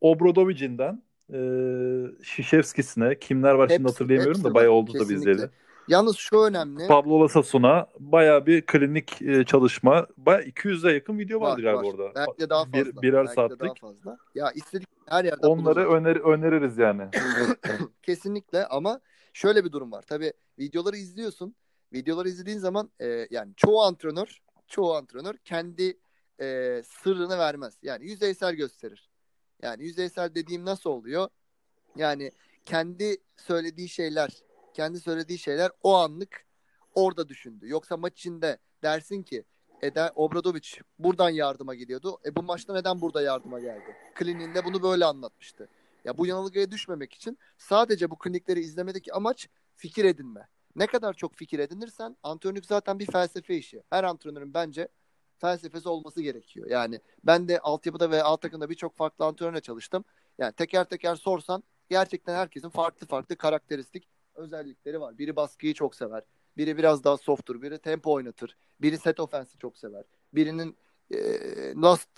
Obradovic'inden 0.00 1.02
e, 1.32 2.24
Şişevski'sine 2.24 3.18
kimler 3.18 3.52
var 3.54 3.68
şimdi 3.68 3.82
Hepsi- 3.82 3.92
hatırlayamıyorum 3.92 4.38
hepsi 4.38 4.50
da 4.50 4.54
bayağı 4.54 4.72
oldu 4.72 4.94
da 4.94 5.08
bizleri. 5.08 5.48
Yalnız 5.88 6.16
şu 6.16 6.38
önemli. 6.40 6.86
Pablo 6.86 7.20
Lasasuna 7.20 7.86
baya 7.98 8.46
bir 8.46 8.66
klinik 8.66 9.22
e, 9.22 9.44
çalışma. 9.44 10.06
Baya 10.16 10.42
200'e 10.42 10.92
yakın 10.92 11.18
video 11.18 11.40
Var, 11.40 11.50
vardı 11.50 11.62
galiba 11.62 11.82
var. 11.82 11.94
orada. 11.94 12.12
Belki 12.14 12.40
de 12.40 12.50
daha 12.50 12.64
fazla. 12.64 12.78
Bir- 12.78 13.02
birer 13.02 13.24
Belki 13.24 13.34
saatlik. 13.34 13.60
daha 13.60 13.74
fazla. 13.74 14.18
Ya 14.34 14.50
istedik 14.50 14.88
her 15.08 15.24
yerden 15.24 15.48
Onları 15.48 15.90
öner 15.92 16.16
öneririz 16.16 16.78
yani. 16.78 17.02
Kesinlikle 18.02 18.66
ama 18.66 19.00
şöyle 19.32 19.64
bir 19.64 19.72
durum 19.72 19.92
var. 19.92 20.02
Tabii 20.08 20.32
videoları 20.58 20.96
izliyorsun. 20.96 21.54
Videoları 21.92 22.28
izlediğin 22.28 22.58
zaman 22.58 22.90
e, 23.00 23.26
yani 23.30 23.52
çoğu 23.56 23.82
antrenör 23.82 24.38
çoğu 24.68 24.94
antrenör 24.94 25.34
kendi 25.44 25.98
e, 26.40 26.80
sırrını 27.02 27.38
vermez. 27.38 27.78
Yani 27.82 28.04
yüzeysel 28.04 28.54
gösterir. 28.54 29.10
Yani 29.62 29.84
yüzeysel 29.84 30.34
dediğim 30.34 30.64
nasıl 30.64 30.90
oluyor? 30.90 31.28
Yani 31.96 32.30
kendi 32.64 33.16
söylediği 33.36 33.88
şeyler, 33.88 34.42
kendi 34.74 35.00
söylediği 35.00 35.38
şeyler 35.38 35.70
o 35.82 35.94
anlık 35.94 36.46
orada 36.94 37.28
düşündü. 37.28 37.68
Yoksa 37.68 37.96
maç 37.96 38.18
içinde 38.18 38.58
dersin 38.82 39.22
ki 39.22 39.44
Eda 39.82 40.12
Obradovic 40.14 40.68
buradan 40.98 41.30
yardıma 41.30 41.74
geliyordu. 41.74 42.18
E 42.24 42.36
bu 42.36 42.42
maçta 42.42 42.72
neden 42.72 43.00
burada 43.00 43.22
yardıma 43.22 43.60
geldi? 43.60 43.96
Kliniğinde 44.14 44.64
bunu 44.64 44.82
böyle 44.82 45.04
anlatmıştı. 45.04 45.68
Ya 46.04 46.18
bu 46.18 46.26
yanılgıya 46.26 46.70
düşmemek 46.70 47.12
için 47.12 47.38
sadece 47.58 48.10
bu 48.10 48.18
klinikleri 48.18 48.60
izlemedeki 48.60 49.12
amaç 49.12 49.48
fikir 49.76 50.04
edinme. 50.04 50.48
Ne 50.76 50.86
kadar 50.86 51.14
çok 51.14 51.34
fikir 51.34 51.58
edinirsen 51.58 52.16
antrenörlük 52.22 52.66
zaten 52.66 52.98
bir 52.98 53.06
felsefe 53.06 53.56
işi. 53.56 53.82
Her 53.90 54.04
antrenörün 54.04 54.54
bence 54.54 54.88
felsefesi 55.42 55.88
olması 55.88 56.22
gerekiyor. 56.22 56.70
Yani 56.70 57.00
ben 57.24 57.48
de 57.48 57.60
altyapıda 57.60 58.10
ve 58.10 58.22
alt 58.22 58.42
takımda 58.42 58.70
birçok 58.70 58.96
farklı 58.96 59.24
antrenörle 59.24 59.60
çalıştım. 59.60 60.04
Yani 60.38 60.52
teker 60.52 60.84
teker 60.84 61.16
sorsan 61.16 61.62
gerçekten 61.90 62.34
herkesin 62.34 62.68
farklı 62.68 63.06
farklı 63.06 63.36
karakteristik 63.36 64.08
özellikleri 64.34 65.00
var. 65.00 65.18
Biri 65.18 65.36
baskıyı 65.36 65.74
çok 65.74 65.94
sever. 65.94 66.22
Biri 66.56 66.78
biraz 66.78 67.04
daha 67.04 67.16
softtur. 67.16 67.62
Biri 67.62 67.78
tempo 67.78 68.12
oynatır. 68.12 68.56
Biri 68.80 68.98
set 68.98 69.20
offense'i 69.20 69.58
çok 69.58 69.78
sever. 69.78 70.04
Birinin 70.34 70.76
e, 71.10 71.18
last 71.74 72.08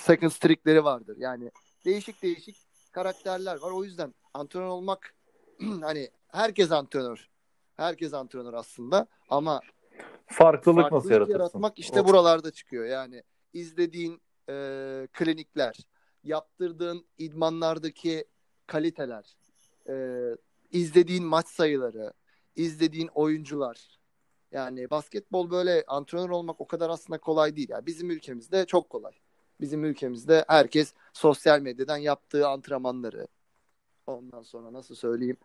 second 0.00 0.30
streakleri 0.30 0.84
vardır. 0.84 1.16
Yani 1.18 1.50
değişik 1.84 2.22
değişik 2.22 2.56
karakterler 2.92 3.56
var. 3.60 3.70
O 3.70 3.84
yüzden 3.84 4.14
antrenör 4.34 4.66
olmak 4.66 5.14
hani 5.80 6.10
herkes 6.28 6.72
antrenör. 6.72 7.28
Herkes 7.76 8.14
antrenör 8.14 8.54
aslında 8.54 9.06
ama 9.30 9.60
Farklılık 10.26 10.80
farklılık 10.80 10.92
nasıl 10.92 11.10
yaratırsın? 11.10 11.38
yaratmak 11.38 11.78
işte 11.78 12.00
O- 12.00 12.08
buralarda 12.08 12.50
çıkıyor. 12.50 12.84
Yani 12.84 13.22
izlediğin 13.52 14.20
e, 14.48 15.08
klinikler, 15.12 15.76
yaptırdığın 16.24 17.06
idmanlardaki 17.18 18.24
kaliteler, 18.66 19.36
e, 19.88 19.94
izlediğin 20.70 21.24
maç 21.24 21.46
sayıları, 21.46 22.12
izlediğin 22.56 23.08
oyuncular. 23.14 23.98
Yani 24.52 24.90
basketbol 24.90 25.50
böyle 25.50 25.84
antrenör 25.86 26.30
olmak 26.30 26.60
o 26.60 26.66
kadar 26.66 26.90
aslında 26.90 27.18
kolay 27.18 27.56
değil. 27.56 27.68
Yani 27.70 27.86
bizim 27.86 28.10
ülkemizde 28.10 28.66
çok 28.66 28.90
kolay. 28.90 29.12
Bizim 29.60 29.84
ülkemizde 29.84 30.44
herkes 30.48 30.94
sosyal 31.12 31.60
medyadan 31.60 31.96
yaptığı 31.96 32.48
antrenmanları 32.48 33.26
ondan 34.06 34.42
sonra 34.42 34.72
nasıl 34.72 34.94
söyleyeyim 34.94 35.36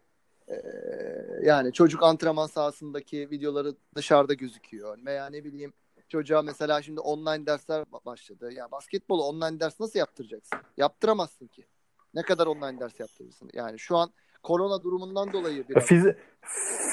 yani 1.44 1.74
çocuk 1.74 2.04
antrenman 2.04 2.48
sahasındaki 2.48 3.30
videoları 3.32 3.76
dışarıda 3.96 4.34
gözüküyor 4.34 5.06
veya 5.06 5.26
ne 5.30 5.44
bileyim 5.44 5.74
çocuğa 6.10 6.42
mesela 6.42 6.82
şimdi 6.82 7.00
online 7.00 7.46
dersler 7.46 7.82
ba- 7.82 8.06
başladı. 8.06 8.54
Ya 8.54 8.72
basketbolu 8.72 9.24
online 9.24 9.60
ders 9.60 9.80
nasıl 9.80 10.00
yaptıracaksın? 10.00 10.60
Yaptıramazsın 10.78 11.48
ki. 11.48 11.66
Ne 12.14 12.22
kadar 12.22 12.48
online 12.48 12.80
ders 12.80 13.00
yaptırırsın? 13.00 13.50
Yani 13.54 13.80
şu 13.80 13.98
an 13.98 14.14
korona 14.44 14.84
durumundan 14.84 15.34
dolayı 15.34 15.68
biraz 15.70 15.84
Fizi- 15.84 16.18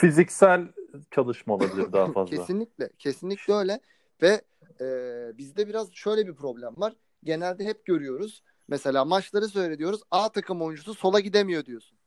fiziksel 0.00 0.68
çalışma 1.10 1.54
olabilir 1.54 1.92
daha 1.92 2.06
fazla. 2.12 2.36
Kesinlikle, 2.36 2.90
kesinlikle 2.98 3.54
öyle 3.54 3.80
ve 4.22 4.40
e, 4.80 4.86
bizde 5.38 5.68
biraz 5.68 5.92
şöyle 5.92 6.26
bir 6.26 6.34
problem 6.34 6.74
var. 6.76 6.96
Genelde 7.24 7.64
hep 7.64 7.84
görüyoruz. 7.84 8.42
Mesela 8.68 9.04
maçları 9.04 9.48
seyrediyoruz. 9.48 10.00
A 10.10 10.28
takım 10.28 10.62
oyuncusu 10.62 10.94
sola 10.94 11.20
gidemiyor 11.20 11.64
diyorsun. 11.64 11.98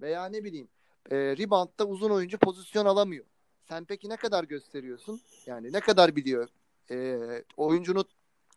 Veya 0.00 0.26
ne 0.26 0.44
bileyim 0.44 0.68
e, 1.10 1.16
reboundda 1.16 1.86
uzun 1.86 2.10
oyuncu 2.10 2.38
pozisyon 2.38 2.86
alamıyor. 2.86 3.24
Sen 3.68 3.84
peki 3.84 4.08
ne 4.08 4.16
kadar 4.16 4.44
gösteriyorsun? 4.44 5.20
Yani 5.46 5.72
ne 5.72 5.80
kadar 5.80 6.16
biliyor 6.16 6.48
e, 6.90 7.18
oyuncunun 7.56 8.04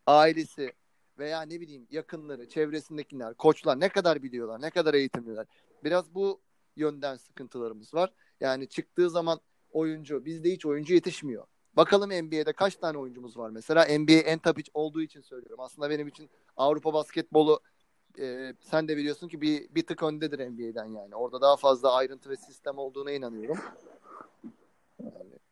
ailesi 0.08 0.74
veya 1.20 1.41
ne 1.41 1.62
bileyim 1.62 1.88
yakınları, 1.91 2.50
çevresindekiler, 2.50 3.34
koçlar 3.34 3.79
ne 3.79 3.89
kadar 3.89 4.24
biliyorlar, 4.24 4.62
ne 4.62 4.70
kadar 4.70 4.94
eğitimliler. 4.94 5.46
Biraz 5.84 6.15
bu 6.15 6.41
yönden 6.75 7.15
sıkıntılarımız 7.15 7.94
var. 7.94 8.13
Yani 8.39 8.68
çıktığı 8.68 9.10
zaman 9.10 9.39
oyuncu, 9.72 10.25
bizde 10.25 10.51
hiç 10.51 10.65
oyuncu 10.65 10.94
yetişmiyor. 10.94 11.46
Bakalım 11.74 12.10
NBA'de 12.10 12.53
kaç 12.53 12.75
tane 12.75 12.98
oyuncumuz 12.98 13.38
var 13.38 13.50
mesela. 13.50 14.00
NBA 14.00 14.12
en 14.13 14.39
top 14.39 14.58
hiç 14.58 14.70
olduğu 14.74 15.01
için 15.01 15.22
söylüyorum. 15.22 15.60
Aslında 15.60 15.89
benim 15.89 16.08
için 16.08 16.29
Avrupa 16.58 16.94
basketbolu 16.94 17.60
e, 18.20 18.54
sen 18.62 18.88
de 18.88 18.98
biliyorsun 18.98 19.28
ki 19.28 19.42
bir, 19.42 19.76
bir 19.76 19.88
tık 19.88 20.04
öndedir 20.04 20.40
NBA'den 20.40 20.86
yani. 20.86 21.16
Orada 21.16 21.42
daha 21.42 21.56
fazla 21.56 21.94
ayrıntı 21.94 22.30
ve 22.30 22.36
sistem 22.36 22.78
olduğuna 22.78 23.12
inanıyorum. 23.12 23.58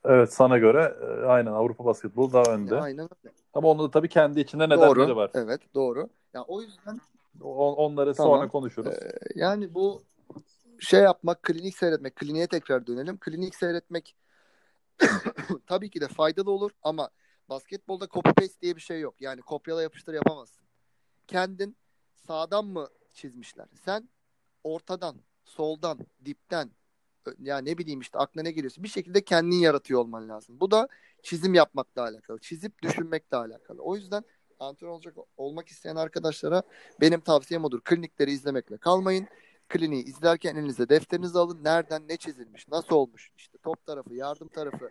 Evet 0.06 0.34
sana 0.34 0.58
göre 0.58 0.98
e, 1.02 1.26
aynen 1.26 1.52
Avrupa 1.52 1.86
basketbolu 1.86 2.34
daha 2.34 2.54
önde. 2.54 2.82
Aynen 2.82 3.10
öyle. 3.24 3.36
Ama 3.54 3.68
onda 3.68 3.84
da 3.84 3.92
tabii 3.92 4.10
kendi 4.10 4.40
içinde 4.40 4.64
nedenleri 4.70 4.96
Doğru. 4.96 5.16
var. 5.16 5.32
Evet 5.34 5.62
doğru. 5.76 6.10
Ya 6.34 6.44
o 6.44 6.62
yüzden 6.62 7.00
O- 7.42 7.76
onları 7.76 8.14
Tamam. 8.14 8.38
sonra 8.38 8.48
konuşuruz. 8.48 8.94
Ee, 8.94 9.12
yani 9.36 9.74
bu 9.74 10.02
şey 10.80 11.02
yapmak, 11.02 11.44
klinik 11.44 11.78
seyretmek, 11.78 12.16
kliniğe 12.16 12.48
tekrar 12.48 12.88
dönelim. 12.88 13.18
Klinik 13.18 13.56
seyretmek 13.56 14.16
tabii 15.68 15.90
ki 15.90 16.02
de 16.02 16.08
faydalı 16.08 16.52
olur 16.52 16.72
ama 16.84 17.10
basketbolda 17.50 18.08
copy 18.08 18.30
paste 18.30 18.62
diye 18.62 18.76
bir 18.76 18.82
şey 18.82 19.00
yok. 19.00 19.22
Yani 19.22 19.42
kopyala 19.42 19.82
yapıştır 19.82 20.14
yapamazsın. 20.14 20.64
Kendin 21.28 21.76
sağdan 22.28 22.66
mı 22.66 22.88
çizmişler? 23.14 23.68
Sen 23.86 24.10
ortadan, 24.64 25.16
soldan, 25.46 26.00
dipten 26.26 26.72
ya 27.40 27.58
ne 27.58 27.78
bileyim 27.78 28.00
işte 28.00 28.18
aklına 28.18 28.44
ne 28.44 28.52
geliyorsa 28.52 28.84
bir 28.84 28.88
şekilde 28.88 29.22
kendin 29.22 29.58
yaratıyor 29.58 30.00
olman 30.00 30.30
lazım. 30.30 30.60
Bu 30.60 30.72
da 30.72 30.88
çizim 31.24 31.54
yapmakla 31.54 32.02
alakalı. 32.02 32.40
Çizip 32.40 32.82
düşünmekle 32.84 33.38
alakalı. 33.38 33.82
O 33.82 33.96
yüzden 33.96 34.24
antrenör 34.60 34.92
olacak 34.92 35.16
olmak 35.38 35.68
isteyen 35.68 35.96
arkadaşlara 35.96 36.64
benim 37.02 37.20
tavsiyem 37.20 37.66
odur. 37.66 37.82
Klinikleri 37.82 38.32
izlemekle 38.32 38.78
kalmayın. 38.78 39.28
Kliniği 39.70 40.04
izlerken 40.04 40.56
elinize 40.56 40.90
defterinizi 40.90 41.40
alın. 41.40 41.64
Nereden 41.64 42.08
ne 42.08 42.18
çizilmiş, 42.18 42.68
nasıl 42.68 42.96
olmuş, 42.96 43.32
işte 43.38 43.58
top 43.58 43.86
tarafı, 43.86 44.14
yardım 44.14 44.48
tarafı, 44.48 44.90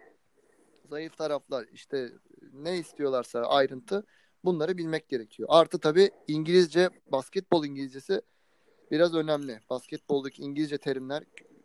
zayıf 0.91 1.17
taraflar, 1.17 1.67
işte 1.73 2.13
ne 2.53 2.79
istiyorlarsa 2.79 3.41
ayrıntı 3.41 4.05
bunları 4.47 4.79
bilmek 4.79 5.09
gerekiyor. 5.09 5.49
Artı 5.53 5.79
tabii 5.79 6.11
İngilizce, 6.29 6.91
basketbol 7.13 7.65
İngilizcesi 7.65 8.21
biraz 8.91 9.15
önemli. 9.15 9.61
Basketboldaki 9.71 10.43
İngilizce 10.43 10.79
terimler 10.79 11.23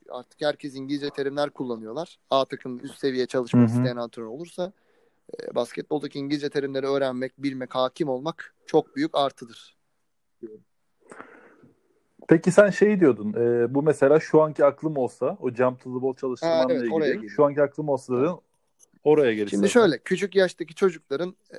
artık 0.10 0.42
herkes 0.42 0.76
İngilizce 0.76 1.10
terimler 1.10 1.50
kullanıyorlar. 1.50 2.20
A 2.30 2.46
takım 2.46 2.86
üst 2.86 3.00
seviye 3.00 3.26
çalışmak 3.26 3.70
Hı 3.70 3.74
hı. 3.74 3.78
isteyen 3.78 3.96
antrenör 3.98 4.28
olursa 4.28 4.74
e, 5.40 5.56
basketboldaki 5.56 6.20
İngilizce 6.20 6.50
terimleri 6.50 6.86
öğrenmek, 6.88 7.38
bilmek, 7.38 7.76
hakim 7.76 8.10
olmak 8.10 8.56
çok 8.66 8.96
büyük 8.96 9.18
artıdır. 9.18 9.78
Peki 12.28 12.52
sen 12.52 12.70
şey 12.70 13.00
diyordun. 13.00 13.34
e, 13.34 13.74
bu 13.76 13.84
mesela 13.84 14.20
şu 14.20 14.42
anki 14.42 14.66
aklım 14.66 14.98
olsa 14.98 15.38
o 15.42 15.52
jump 15.52 15.82
to 15.84 15.98
the 15.98 16.02
ball 16.02 16.14
çalıştırmanla 16.14 16.64
Ha, 16.64 16.68
evet, 16.70 16.92
oraya 16.92 17.06
ilgili. 17.06 17.16
geliyor. 17.16 17.34
Şu 17.36 17.46
anki 17.46 17.62
aklım 17.62 17.90
olsa 17.90 18.18
dedin, 18.18 18.36
oraya 19.04 19.34
gelirsin. 19.34 19.58
Şimdi 19.58 19.70
şöyle 19.70 19.98
küçük 19.98 20.36
yaştaki 20.36 20.76
çocukların 20.76 21.36
e, 21.54 21.58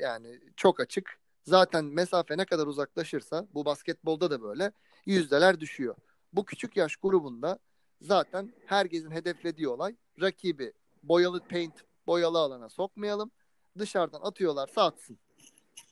yani 0.00 0.40
çok 0.56 0.80
açık. 0.80 1.18
Zaten 1.44 1.84
mesafe 1.84 2.36
ne 2.36 2.44
kadar 2.44 2.66
uzaklaşırsa 2.66 3.46
bu 3.54 3.64
basketbolda 3.64 4.30
da 4.30 4.42
böyle 4.42 4.72
yüzdeler 5.06 5.60
düşüyor. 5.60 5.94
Bu 6.32 6.44
küçük 6.44 6.76
yaş 6.76 6.96
grubunda 6.96 7.58
zaten 8.00 8.52
herkesin 8.66 9.10
hedeflediği 9.10 9.68
olay 9.68 9.96
rakibi 10.20 10.72
boyalı 11.02 11.40
paint 11.40 11.74
boyalı 12.06 12.38
alana 12.38 12.68
sokmayalım. 12.68 13.30
Dışarıdan 13.78 14.20
atıyorlarsa 14.22 14.84
atsın. 14.84 15.18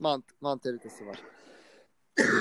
Mant 0.00 0.24
mantalitesi 0.40 1.06
var. 1.06 1.22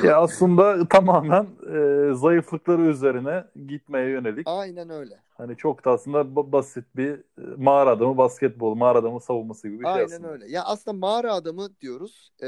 Ya 0.04 0.18
aslında 0.18 0.88
tamamen 0.88 1.44
e, 1.44 2.14
zayıflıkları 2.14 2.82
üzerine 2.82 3.46
gitmeye 3.68 4.10
yönelik. 4.10 4.48
Aynen 4.48 4.90
öyle. 4.90 5.20
Hani 5.38 5.58
çok 5.58 5.86
da 5.86 5.92
aslında 5.92 6.18
ba- 6.18 6.52
basit 6.52 6.86
bir 6.96 7.12
e, 7.14 7.22
mağara 7.58 7.90
adamı 7.90 8.18
basketbol, 8.18 8.76
mağara 8.76 8.98
adamı 8.98 9.22
savunması 9.22 9.68
gibi 9.68 9.80
bir 9.80 9.86
şey 9.86 9.94
Aynen 9.94 10.06
aslında. 10.06 10.32
öyle. 10.32 10.52
Ya 10.52 10.64
aslında 10.64 10.98
mağara 10.98 11.34
adamı 11.34 11.70
diyoruz. 11.82 12.32
Ee, 12.40 12.48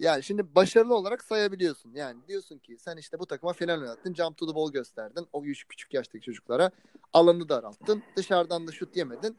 yani 0.00 0.22
şimdi 0.22 0.54
başarılı 0.54 0.94
olarak 0.94 1.24
sayabiliyorsun. 1.24 1.94
Yani 1.94 2.18
diyorsun 2.28 2.58
ki 2.58 2.76
sen 2.78 2.96
işte 2.96 3.18
bu 3.18 3.26
takıma 3.26 3.52
final 3.52 3.80
oynattın. 3.80 4.14
Jump 4.14 4.36
to 4.36 4.46
the 4.46 4.54
ball 4.54 4.72
gösterdin. 4.72 5.26
O 5.32 5.42
küçük, 5.42 5.68
küçük 5.68 5.94
yaştaki 5.94 6.24
çocuklara 6.24 6.70
alanı 7.12 7.48
daralttın. 7.48 8.02
Dışarıdan 8.16 8.66
da 8.66 8.72
şut 8.72 8.96
yemedin. 8.96 9.36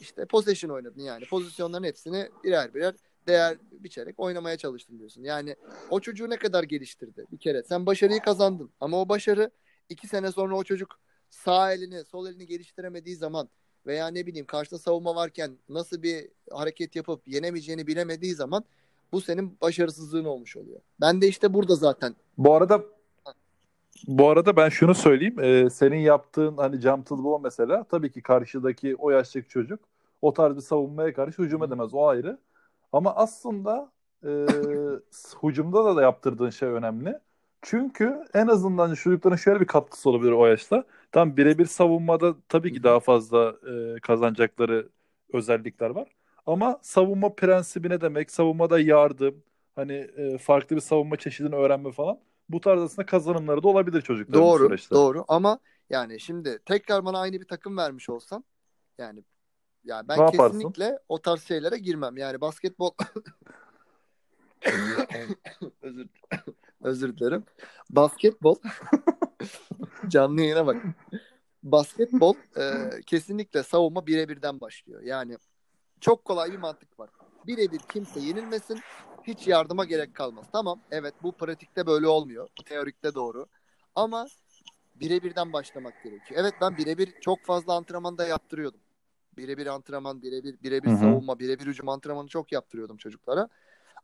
İşte 0.00 0.26
possession 0.26 0.70
oynadın 0.70 1.00
yani. 1.02 1.24
Pozisyonların 1.24 1.84
hepsini 1.84 2.28
birer 2.44 2.74
birer 2.74 2.94
değer 3.26 3.56
biçerek 3.72 4.20
oynamaya 4.20 4.56
çalıştın 4.56 4.98
diyorsun. 4.98 5.22
Yani 5.22 5.56
o 5.90 6.00
çocuğu 6.00 6.30
ne 6.30 6.36
kadar 6.36 6.62
geliştirdi 6.62 7.24
bir 7.32 7.38
kere. 7.38 7.62
Sen 7.62 7.86
başarıyı 7.86 8.20
kazandın. 8.20 8.70
Ama 8.80 9.00
o 9.00 9.08
başarı 9.08 9.50
iki 9.88 10.06
sene 10.08 10.32
sonra 10.32 10.56
o 10.56 10.64
çocuk 10.64 11.00
sağ 11.30 11.72
elini, 11.72 12.04
sol 12.04 12.26
elini 12.26 12.46
geliştiremediği 12.46 13.16
zaman 13.16 13.48
veya 13.86 14.08
ne 14.08 14.26
bileyim 14.26 14.46
karşıda 14.46 14.78
savunma 14.78 15.14
varken 15.14 15.58
nasıl 15.68 16.02
bir 16.02 16.28
hareket 16.50 16.96
yapıp 16.96 17.28
yenemeyeceğini 17.28 17.86
bilemediği 17.86 18.34
zaman 18.34 18.64
bu 19.12 19.20
senin 19.20 19.56
başarısızlığın 19.60 20.24
olmuş 20.24 20.56
oluyor. 20.56 20.80
Ben 21.00 21.22
de 21.22 21.28
işte 21.28 21.54
burada 21.54 21.74
zaten 21.74 22.16
Bu 22.38 22.54
arada 22.54 22.84
bu 24.06 24.28
arada 24.28 24.56
ben 24.56 24.68
şunu 24.68 24.94
söyleyeyim. 24.94 25.40
Ee, 25.40 25.70
senin 25.70 25.98
yaptığın 25.98 26.56
hani 26.56 26.80
the 26.80 27.10
ball 27.10 27.40
mesela 27.42 27.84
tabii 27.84 28.12
ki 28.12 28.22
karşıdaki 28.22 28.96
o 28.96 29.10
yaştaki 29.10 29.48
çocuk 29.48 29.80
o 30.22 30.32
tarz 30.32 30.56
bir 30.56 30.60
savunmaya 30.60 31.12
karşı 31.12 31.42
hücum 31.42 31.62
edemez. 31.62 31.94
O 31.94 32.06
ayrı. 32.06 32.38
Ama 32.92 33.14
aslında 33.16 33.92
e, 34.24 34.28
hücumda 35.42 35.84
da, 35.84 35.96
da 35.96 36.02
yaptırdığın 36.02 36.50
şey 36.50 36.68
önemli. 36.68 37.18
Çünkü 37.62 38.24
en 38.34 38.46
azından 38.46 38.94
çocukların 38.94 39.36
şöyle 39.36 39.60
bir 39.60 39.66
katkısı 39.66 40.10
olabilir 40.10 40.32
o 40.32 40.46
yaşta. 40.46 40.84
Tam 41.12 41.36
birebir 41.36 41.66
savunmada 41.66 42.36
tabii 42.48 42.72
ki 42.72 42.82
daha 42.82 43.00
fazla 43.00 43.56
e, 43.96 44.00
kazanacakları 44.00 44.88
özellikler 45.32 45.90
var. 45.90 46.08
Ama 46.46 46.78
savunma 46.82 47.34
prensibi 47.34 47.88
ne 47.90 48.00
demek? 48.00 48.30
Savunmada 48.30 48.80
yardım, 48.80 49.42
hani 49.74 49.92
e, 49.92 50.38
farklı 50.38 50.76
bir 50.76 50.80
savunma 50.80 51.16
çeşidini 51.16 51.54
öğrenme 51.54 51.92
falan. 51.92 52.20
Bu 52.48 52.60
tarz 52.60 52.80
aslında 52.80 53.06
kazanımları 53.06 53.62
da 53.62 53.68
olabilir 53.68 54.02
çocukların 54.02 54.40
Doğru, 54.40 54.64
süreçte. 54.64 54.94
doğru 54.94 55.24
ama 55.28 55.58
yani 55.90 56.20
şimdi 56.20 56.58
tekrar 56.66 57.04
bana 57.04 57.20
aynı 57.20 57.40
bir 57.40 57.46
takım 57.48 57.76
vermiş 57.76 58.08
olsan 58.08 58.44
yani 58.98 59.24
ya 59.84 60.08
ben 60.08 60.18
Ne 60.18 60.24
yaparsın? 60.24 60.60
kesinlikle 60.60 60.98
o 61.08 61.22
tarz 61.22 61.42
şeylere 61.44 61.78
girmem. 61.78 62.16
Yani 62.16 62.40
basketbol 62.40 62.90
özür 65.82 66.08
özür 66.80 67.16
dilerim. 67.16 67.44
Basketbol 67.90 68.56
canlı 70.08 70.40
yayına 70.40 70.66
bak. 70.66 70.76
Basketbol 71.62 72.34
e, 72.56 72.90
kesinlikle 73.06 73.62
savunma 73.62 74.06
birebirden 74.06 74.60
başlıyor. 74.60 75.02
Yani 75.02 75.36
çok 76.00 76.24
kolay 76.24 76.52
bir 76.52 76.58
mantık 76.58 77.00
var. 77.00 77.10
Birebir 77.46 77.78
kimse 77.78 78.20
yenilmesin. 78.20 78.80
Hiç 79.22 79.48
yardıma 79.48 79.84
gerek 79.84 80.14
kalmaz. 80.14 80.46
Tamam 80.52 80.80
evet 80.90 81.14
bu 81.22 81.32
pratikte 81.32 81.86
böyle 81.86 82.06
olmuyor. 82.06 82.48
Teorikte 82.64 83.14
doğru. 83.14 83.46
Ama 83.94 84.26
birebirden 84.94 85.52
başlamak 85.52 86.04
gerekiyor. 86.04 86.40
Evet 86.40 86.54
ben 86.60 86.76
birebir 86.76 87.14
çok 87.20 87.44
fazla 87.44 87.74
antrenmanda 87.74 88.26
yaptırıyordum. 88.26 88.80
Birebir 89.36 89.66
antrenman, 89.66 90.22
birebir 90.22 90.62
birebir 90.62 90.96
savunma, 90.96 91.38
birebir 91.38 91.66
hücum 91.66 91.88
antrenmanı 91.88 92.28
çok 92.28 92.52
yaptırıyordum 92.52 92.96
çocuklara. 92.96 93.48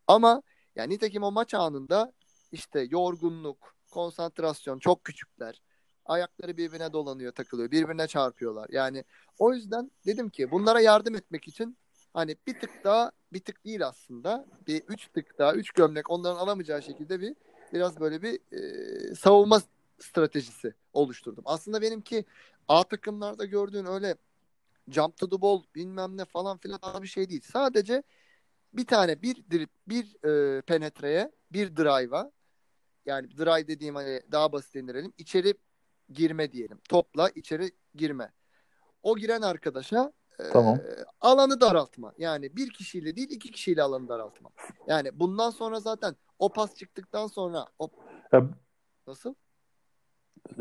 Ama 0.07 0.43
yani 0.77 0.95
nitekim 0.95 1.23
o 1.23 1.31
maç 1.31 1.55
anında 1.55 2.13
işte 2.53 2.87
yorgunluk, 2.91 3.75
konsantrasyon 3.91 4.79
çok 4.79 5.05
küçükler. 5.05 5.63
Ayakları 6.07 6.57
birbirine 6.57 6.93
dolanıyor, 6.93 7.33
takılıyor, 7.33 7.71
birbirine 7.71 8.07
çarpıyorlar. 8.07 8.69
Yani 8.73 9.05
o 9.39 9.55
yüzden 9.55 9.91
dedim 10.07 10.31
ki 10.31 10.51
bunlara 10.51 10.81
yardım 10.81 11.15
etmek 11.15 11.49
için 11.49 11.77
hani 12.15 12.37
bir 12.47 12.61
tık 12.61 12.85
daha 12.85 13.13
bir 13.33 13.41
tık 13.41 13.65
değil 13.65 13.87
aslında. 13.87 14.47
Bir 14.67 14.83
üç 14.89 15.09
tık 15.09 15.39
daha, 15.39 15.55
üç 15.55 15.71
gömlek 15.71 16.11
onların 16.11 16.39
alamayacağı 16.39 16.83
şekilde 16.83 17.21
bir 17.21 17.37
biraz 17.73 18.01
böyle 18.01 18.23
bir 18.23 18.41
e, 18.53 19.15
savunma 19.15 19.63
stratejisi 19.99 20.75
oluşturdum. 20.93 21.45
Aslında 21.47 21.83
benimki 21.83 22.25
A 22.69 22.83
takımlarda 22.85 23.45
gördüğün 23.45 23.85
öyle 23.85 24.17
jump 24.89 25.17
to 25.17 25.29
the 25.29 25.43
ball 25.43 25.63
bilmem 25.75 26.17
ne 26.17 26.25
falan 26.25 26.59
filan 26.59 27.03
bir 27.03 27.09
şey 27.09 27.29
değil. 27.29 27.43
Sadece 27.53 28.03
bir 28.75 28.87
tane 28.87 29.23
bir 29.23 29.37
drip, 29.51 29.71
bir 29.89 30.25
e, 30.25 30.61
penetreye, 30.61 31.33
bir 31.53 31.77
drive'a 31.77 32.33
yani 33.07 33.37
drive 33.39 33.69
dediğim 33.69 33.95
hani 33.95 34.21
daha 34.33 34.53
basit 34.53 34.75
indirelim. 34.75 35.13
içeri 35.19 35.55
girme 36.13 36.53
diyelim. 36.53 36.79
Topla 36.89 37.29
içeri 37.29 37.71
girme. 37.95 38.33
O 39.03 39.17
giren 39.17 39.43
arkadaşa 39.43 40.13
e, 40.41 40.43
Tamam. 40.53 40.79
alanı 41.21 41.61
daraltma. 41.61 42.13
Yani 42.19 42.57
bir 42.57 42.71
kişiyle 42.71 43.17
değil 43.17 43.31
iki 43.31 43.51
kişiyle 43.51 43.83
alanı 43.83 44.09
daraltma. 44.09 44.51
Yani 44.89 45.21
bundan 45.21 45.51
sonra 45.51 45.81
zaten 45.81 46.17
o 46.39 46.53
pas 46.53 46.75
çıktıktan 46.75 47.27
sonra 47.27 47.67
o 47.79 47.91
Ya, 48.33 48.49
nasıl? 49.07 49.35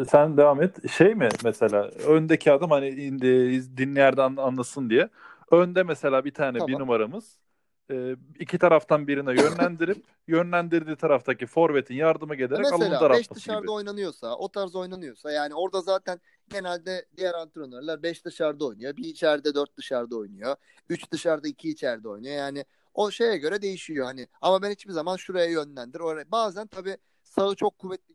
sen 0.10 0.38
devam 0.38 0.62
et. 0.62 0.92
Şey 0.92 1.16
mi 1.16 1.30
mesela 1.44 1.84
öndeki 1.84 2.52
adam 2.52 2.72
hani 2.72 2.90
indi, 2.90 3.62
dinleyen 3.78 4.18
anlasın 4.18 4.90
diye. 4.90 5.10
Önde 5.52 5.84
mesela 5.84 6.26
bir 6.26 6.34
tane 6.34 6.58
Tamam. 6.58 6.68
bir 6.68 6.80
numaramız 6.80 7.43
e, 7.92 8.16
iki 8.40 8.58
taraftan 8.58 9.08
birine 9.08 9.42
yönlendirip 9.42 10.06
yönlendirdiği 10.28 10.96
taraftaki 10.96 11.46
forvetin 11.46 11.96
yardıma 11.96 12.36
gelerek 12.36 12.66
alanı 12.66 12.80
Mesela 12.80 12.94
5 12.96 13.02
daraltması 13.02 13.36
dışarıda 13.36 13.62
gibi. 13.62 13.72
oynanıyorsa, 13.72 14.36
o 14.36 14.52
tarz 14.52 14.76
oynanıyorsa 14.76 15.32
yani 15.32 15.54
orada 15.56 15.82
zaten 15.82 16.20
genelde 16.50 17.06
diğer 17.18 17.34
antrenörler 17.34 18.04
5 18.04 18.26
dışarıda 18.26 18.66
oynuyor. 18.66 18.98
Bir 18.98 19.04
içeride 19.04 19.56
4 19.56 19.78
dışarıda 19.78 20.16
oynuyor. 20.16 20.56
3 20.90 21.12
dışarıda 21.12 21.48
2 21.48 21.70
içeride 21.70 22.10
oynuyor. 22.10 22.36
Yani 22.36 22.66
o 22.94 23.12
şeye 23.12 23.38
göre 23.38 23.62
değişiyor 23.62 24.06
hani. 24.06 24.28
Ama 24.42 24.62
ben 24.62 24.72
hiçbir 24.72 24.94
zaman 24.94 25.16
şuraya 25.16 25.46
yönlendir. 25.46 26.00
Oraya. 26.00 26.32
Bazen 26.32 26.68
tabii 26.68 26.98
sağı 27.24 27.56
çok 27.56 27.80
kuvvetli 27.80 28.14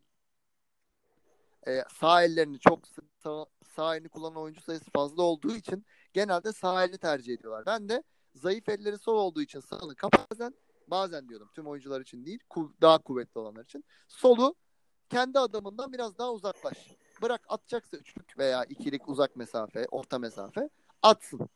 e, 1.67 1.83
sağ 1.99 2.23
ellerini 2.23 2.59
çok 2.59 2.87
sık 2.87 3.05
sağ, 3.23 3.45
sağ 3.75 3.95
elini 3.95 4.09
kullanan 4.09 4.41
oyuncu 4.41 4.61
sayısı 4.61 4.91
fazla 4.91 5.23
olduğu 5.23 5.55
için 5.55 5.85
genelde 6.13 6.53
sağ 6.53 6.83
elini 6.83 6.97
tercih 6.97 7.33
ediyorlar. 7.33 7.65
Ben 7.65 7.89
de 7.89 8.03
zayıf 8.35 8.69
elleri 8.69 8.97
sol 8.97 9.15
olduğu 9.15 9.41
için 9.41 9.59
sağını 9.59 9.95
bazen 10.31 10.53
bazen 10.87 11.29
diyordum 11.29 11.49
tüm 11.55 11.67
oyuncular 11.67 12.01
için 12.01 12.25
değil 12.25 12.39
daha 12.81 12.97
kuvvetli 12.97 13.39
olanlar 13.39 13.63
için 13.63 13.85
solu 14.07 14.55
kendi 15.09 15.39
adamından 15.39 15.93
biraz 15.93 16.17
daha 16.17 16.33
uzaklaş. 16.33 16.77
Bırak 17.21 17.41
atacaksa 17.47 17.97
üçlük 17.97 18.37
veya 18.37 18.63
ikilik 18.63 19.09
uzak 19.09 19.35
mesafe, 19.35 19.85
orta 19.91 20.19
mesafe 20.19 20.69
atsın. 21.01 21.49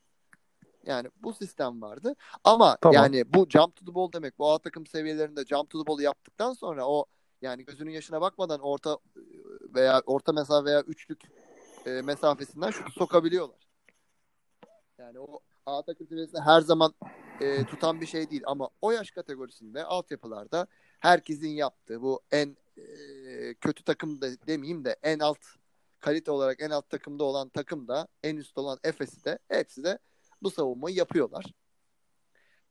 Yani 0.86 1.10
bu 1.24 1.34
sistem 1.34 1.82
vardı. 1.82 2.16
Ama 2.44 2.78
Tamam. 2.82 2.96
yani 2.96 3.34
bu 3.34 3.46
jump 3.50 3.76
to 3.76 3.86
the 3.86 3.96
ball 3.96 4.12
demek. 4.14 4.40
Bu 4.40 4.52
A 4.52 4.60
takım 4.60 4.86
seviyelerinde 4.88 5.46
jump 5.46 5.70
to 5.70 5.84
the 5.84 5.88
ball'u 5.88 6.02
yaptıktan 6.02 6.54
sonra 6.54 6.88
o 6.88 7.06
yani 7.42 7.66
gözünün 7.66 7.92
yaşına 7.92 8.22
bakmadan 8.22 8.60
orta 8.60 8.98
veya 9.76 10.02
orta 10.06 10.32
mesafe 10.32 10.66
veya 10.66 10.82
üçlük 10.82 11.22
e, 11.86 12.02
mesafesinden 12.02 12.72
şutu 12.72 12.92
sokabiliyorlar. 12.92 13.68
Yani 14.98 15.20
o 15.20 15.40
A 15.66 15.82
takım 15.82 16.08
seviyesinde 16.08 16.42
her 16.42 16.62
zaman 16.62 16.94
e, 17.42 17.64
tutan 17.66 18.02
bir 18.02 18.06
şey 18.06 18.30
değil 18.30 18.44
ama 18.46 18.70
o 18.82 18.92
yaş 18.92 19.12
kategorisinde 19.12 19.84
altyapılarda 19.84 20.68
herkesin 21.00 21.50
yaptığı 21.50 22.02
bu 22.02 22.22
en 22.32 22.58
e, 22.78 23.54
kötü 23.54 23.84
takım 23.84 24.22
da 24.22 24.28
demeyeyim 24.48 24.86
de 24.86 24.96
en 25.04 25.20
alt 25.20 25.40
kalite 26.00 26.32
olarak 26.32 26.62
en 26.62 26.70
alt 26.70 26.90
takımda 26.90 27.24
olan 27.24 27.50
takım 27.50 27.88
da 27.88 28.08
en 28.24 28.38
üst 28.38 28.58
olan 28.58 28.80
Efes'i 28.84 29.26
de 29.26 29.40
hepsi 29.48 29.84
de 29.84 30.00
bu 30.42 30.52
savunmayı 30.52 30.96
yapıyorlar. 30.96 31.46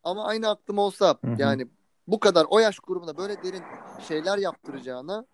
Ama 0.04 0.24
aynı 0.24 0.48
aklım 0.48 0.78
olsa 0.78 1.18
Hı 1.24 1.30
hı. 1.30 1.34
yani 1.38 1.68
bu 2.06 2.20
kadar 2.20 2.46
o 2.50 2.58
yaş 2.58 2.78
grubuna 2.78 3.16
böyle 3.16 3.42
derin 3.42 3.62
şeyler 4.08 4.38
yaptıracağına 4.38 5.26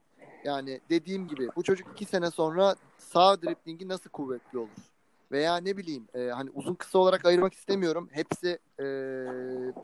yani 0.44 0.80
dediğim 0.90 1.28
gibi 1.28 1.48
bu 1.56 1.62
çocuk 1.62 1.88
iki 1.92 2.04
sene 2.04 2.30
sonra 2.30 2.76
sağ 2.98 3.42
driplingi 3.42 3.88
nasıl 3.88 4.10
kuvvetli 4.10 4.58
olur? 4.58 4.97
Veya 5.32 5.56
ne 5.56 5.76
bileyim 5.76 6.08
e, 6.14 6.26
hani 6.26 6.50
uzun 6.50 6.74
kısa 6.74 6.98
olarak 6.98 7.24
ayırmak 7.24 7.54
istemiyorum. 7.54 8.08
Hepsi 8.12 8.58
e, 8.78 8.84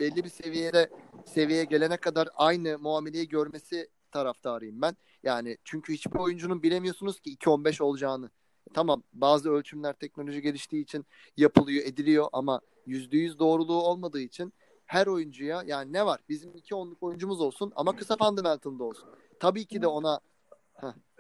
belli 0.01 0.25
bir 0.25 0.29
seviyede 0.29 0.91
seviyeye 1.27 1.65
gelene 1.65 1.97
kadar 1.97 2.29
aynı 2.35 2.79
muameleyi 2.79 3.29
görmesi 3.29 3.89
taraftarıyım 4.13 4.83
ben. 4.83 4.97
Yani 5.23 5.59
çünkü 5.65 5.93
hiçbir 5.93 6.19
oyuncunun 6.19 6.63
bilemiyorsunuz 6.63 7.21
ki 7.21 7.37
2-15 7.37 7.83
olacağını. 7.83 8.31
Tamam 8.75 9.03
bazı 9.13 9.51
ölçümler 9.51 9.93
teknoloji 9.93 10.43
geliştiği 10.43 10.83
için 10.83 11.07
yapılıyor 11.37 11.85
ediliyor 11.87 12.27
ama 12.33 12.61
%100 12.87 13.39
doğruluğu 13.39 13.83
olmadığı 13.83 14.21
için 14.21 14.53
her 14.87 15.07
oyuncuya 15.07 15.63
yani 15.67 15.93
ne 15.93 16.07
var? 16.07 16.21
Bizim 16.29 16.51
2-10'luk 16.51 16.97
oyuncumuz 17.01 17.41
olsun 17.41 17.73
ama 17.77 17.97
kısa 17.97 18.17
fundamental'da 18.17 18.85
olsun. 18.85 19.09
Tabii 19.41 19.65
ki 19.65 19.83
de 19.83 19.87
ona 19.87 20.21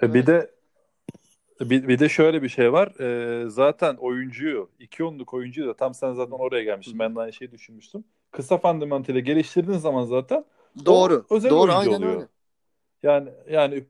E, 0.02 0.14
Bir 0.14 0.26
de 0.26 0.53
bir, 1.60 1.88
bir 1.88 1.98
de 1.98 2.08
şöyle 2.08 2.42
bir 2.42 2.48
şey 2.48 2.72
var. 2.72 3.00
E, 3.00 3.48
zaten 3.50 3.94
oyuncuyu, 3.94 4.70
iki 4.78 5.04
onluk 5.04 5.34
oyuncuyu 5.34 5.68
da 5.68 5.74
tam 5.76 5.94
sen 5.94 6.12
zaten 6.12 6.36
oraya 6.36 6.64
gelmiştin. 6.64 6.98
Ben 6.98 7.16
de 7.16 7.20
aynı 7.20 7.32
şeyi 7.32 7.50
düşünmüştüm. 7.50 8.04
Kısa 8.30 8.58
fundamental 8.58 9.14
ile 9.14 9.20
geliştirdiğin 9.20 9.78
zaman 9.78 10.04
zaten 10.04 10.44
doğru. 10.86 11.26
özel 11.30 11.50
doğru 11.50 11.60
oyuncu 11.60 11.78
aynen 11.78 11.96
oluyor. 11.96 12.14
öyle. 12.14 12.28
Yani 13.02 13.28
yani 13.50 13.84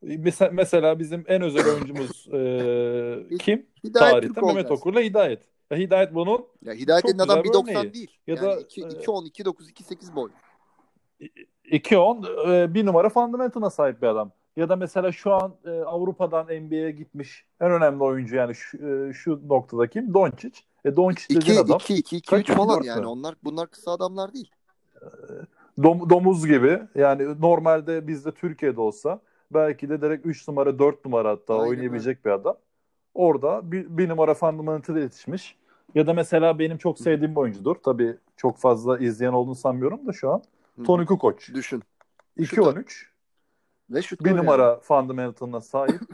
mesela, 0.00 0.50
mesela 0.50 0.98
bizim 0.98 1.24
en 1.26 1.42
özel 1.42 1.66
oyuncumuz 1.66 2.28
e, 2.32 3.36
kim? 3.40 3.66
Hidayet 3.84 4.14
Tarihte 4.14 4.40
Mehmet. 4.40 4.70
Okur'la 4.70 5.00
Hidayet. 5.00 5.42
Ya 5.70 5.78
Hidayet 5.78 6.14
bunun 6.14 6.46
Ya 6.62 6.74
Hidayet'in 6.74 7.18
adam 7.18 7.42
güzel 7.42 7.64
bir 7.64 7.72
1.90 7.72 7.78
örneği. 7.78 7.94
değil. 7.94 8.18
Ya 8.26 8.34
yani 8.34 8.46
da, 8.46 8.60
2 8.60 8.82
e, 8.82 8.88
2 8.88 9.10
10 9.10 9.24
2 9.24 9.44
9 9.44 9.68
2 9.68 9.84
8 9.84 10.16
boy. 10.16 10.30
2-10 11.64 12.64
e, 12.64 12.74
bir 12.74 12.86
numara 12.86 13.08
fundamental'a 13.08 13.70
sahip 13.70 14.02
bir 14.02 14.06
adam. 14.06 14.32
Ya 14.56 14.68
da 14.68 14.76
mesela 14.76 15.12
şu 15.12 15.32
an 15.32 15.54
e, 15.64 15.70
Avrupa'dan 15.70 16.44
NBA'ye 16.46 16.90
gitmiş 16.90 17.44
en 17.60 17.70
önemli 17.70 18.04
oyuncu 18.04 18.36
yani 18.36 18.54
şu, 18.54 18.78
e, 18.88 19.12
şu 19.12 19.40
noktada 19.48 19.86
kim? 19.86 20.14
Doncic. 20.14 20.60
E, 20.84 20.96
Doncic 20.96 21.34
2 21.34 21.40
dediğin 21.40 21.58
adam 21.58 21.76
2 21.76 21.94
2 21.94 22.16
2 22.16 22.30
kaç 22.30 22.50
3 22.50 22.56
falan 22.56 22.82
yani 22.82 23.06
onlar 23.06 23.34
bunlar 23.44 23.66
kısa 23.70 23.92
adamlar 23.92 24.32
değil. 24.34 24.50
dom- 25.78 26.10
domuz 26.10 26.46
gibi. 26.46 26.80
Yani 26.94 27.40
normalde 27.40 28.06
bizde 28.06 28.32
Türkiye'de 28.32 28.80
olsa 28.80 29.20
belki 29.50 29.88
de 29.88 30.00
direkt 30.00 30.26
3 30.26 30.48
numara 30.48 30.78
4 30.78 31.04
numara 31.04 31.30
hatta 31.30 31.54
Aynen 31.54 31.68
oynayabilecek 31.68 32.24
bir 32.24 32.30
adam. 32.30 32.56
Orada 33.14 33.72
bir, 33.72 33.98
bir 33.98 34.08
numara 34.08 34.34
fundamental'a 34.34 34.98
yetişmiş. 34.98 35.56
Ya 35.94 36.06
da 36.06 36.14
mesela 36.14 36.58
benim 36.58 36.78
çok 36.78 36.98
sevdiğim 36.98 37.34
bir 37.34 37.40
oyuncudur. 37.40 37.76
Tabii 37.84 38.16
çok 38.36 38.58
fazla 38.58 38.98
izleyen 38.98 39.32
olduğunu 39.32 39.54
sanmıyorum 39.54 40.06
da 40.06 40.12
şu 40.12 40.30
an. 40.30 40.42
Tony 40.84 41.06
Kukoc. 41.06 41.54
Düşün. 41.54 41.82
2-13. 42.38 43.13
Ve 43.90 44.02
şut 44.02 44.24
Bir 44.24 44.36
numara 44.36 44.62
yani. 44.62 44.80
fundamentalına 44.80 45.60
sahip. 45.60 46.00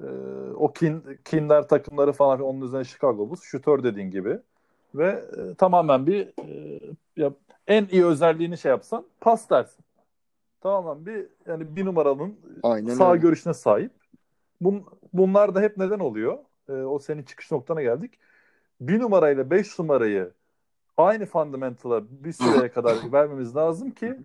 Ee, 0.00 0.06
o 0.54 0.72
kin, 0.72 1.04
Kinder 1.24 1.68
takımları 1.68 2.12
falan 2.12 2.40
onun 2.40 2.60
üzerine 2.60 2.84
Chicago 2.84 3.30
Bulls. 3.30 3.42
Şutör 3.42 3.82
dediğin 3.82 4.10
gibi. 4.10 4.38
Ve 4.94 5.24
e, 5.36 5.54
tamamen 5.54 6.06
bir 6.06 6.26
e, 6.26 6.80
ya, 7.16 7.32
en 7.66 7.86
iyi 7.90 8.04
özelliğini 8.04 8.58
şey 8.58 8.70
yapsan 8.70 9.04
pas 9.20 9.50
dersin. 9.50 9.84
Tamamen 10.60 11.06
bir 11.06 11.26
yani 11.46 11.76
bir 11.76 11.84
numaranın 11.84 12.36
Aynen 12.62 12.94
sağ 12.94 13.10
öyle. 13.12 13.20
görüşüne 13.22 13.54
sahip. 13.54 13.92
Bun, 14.60 14.84
bunlar 15.12 15.54
da 15.54 15.60
hep 15.60 15.76
neden 15.76 15.98
oluyor? 15.98 16.38
Ee, 16.68 16.72
o 16.72 16.98
senin 16.98 17.22
çıkış 17.22 17.50
noktana 17.52 17.82
geldik. 17.82 18.18
Bir 18.80 19.00
numarayla 19.00 19.50
beş 19.50 19.78
numarayı 19.78 20.32
aynı 20.96 21.26
fundamental'a 21.26 22.02
bir 22.10 22.32
süreye 22.32 22.70
kadar 22.72 23.12
vermemiz 23.12 23.56
lazım 23.56 23.90
ki 23.90 24.16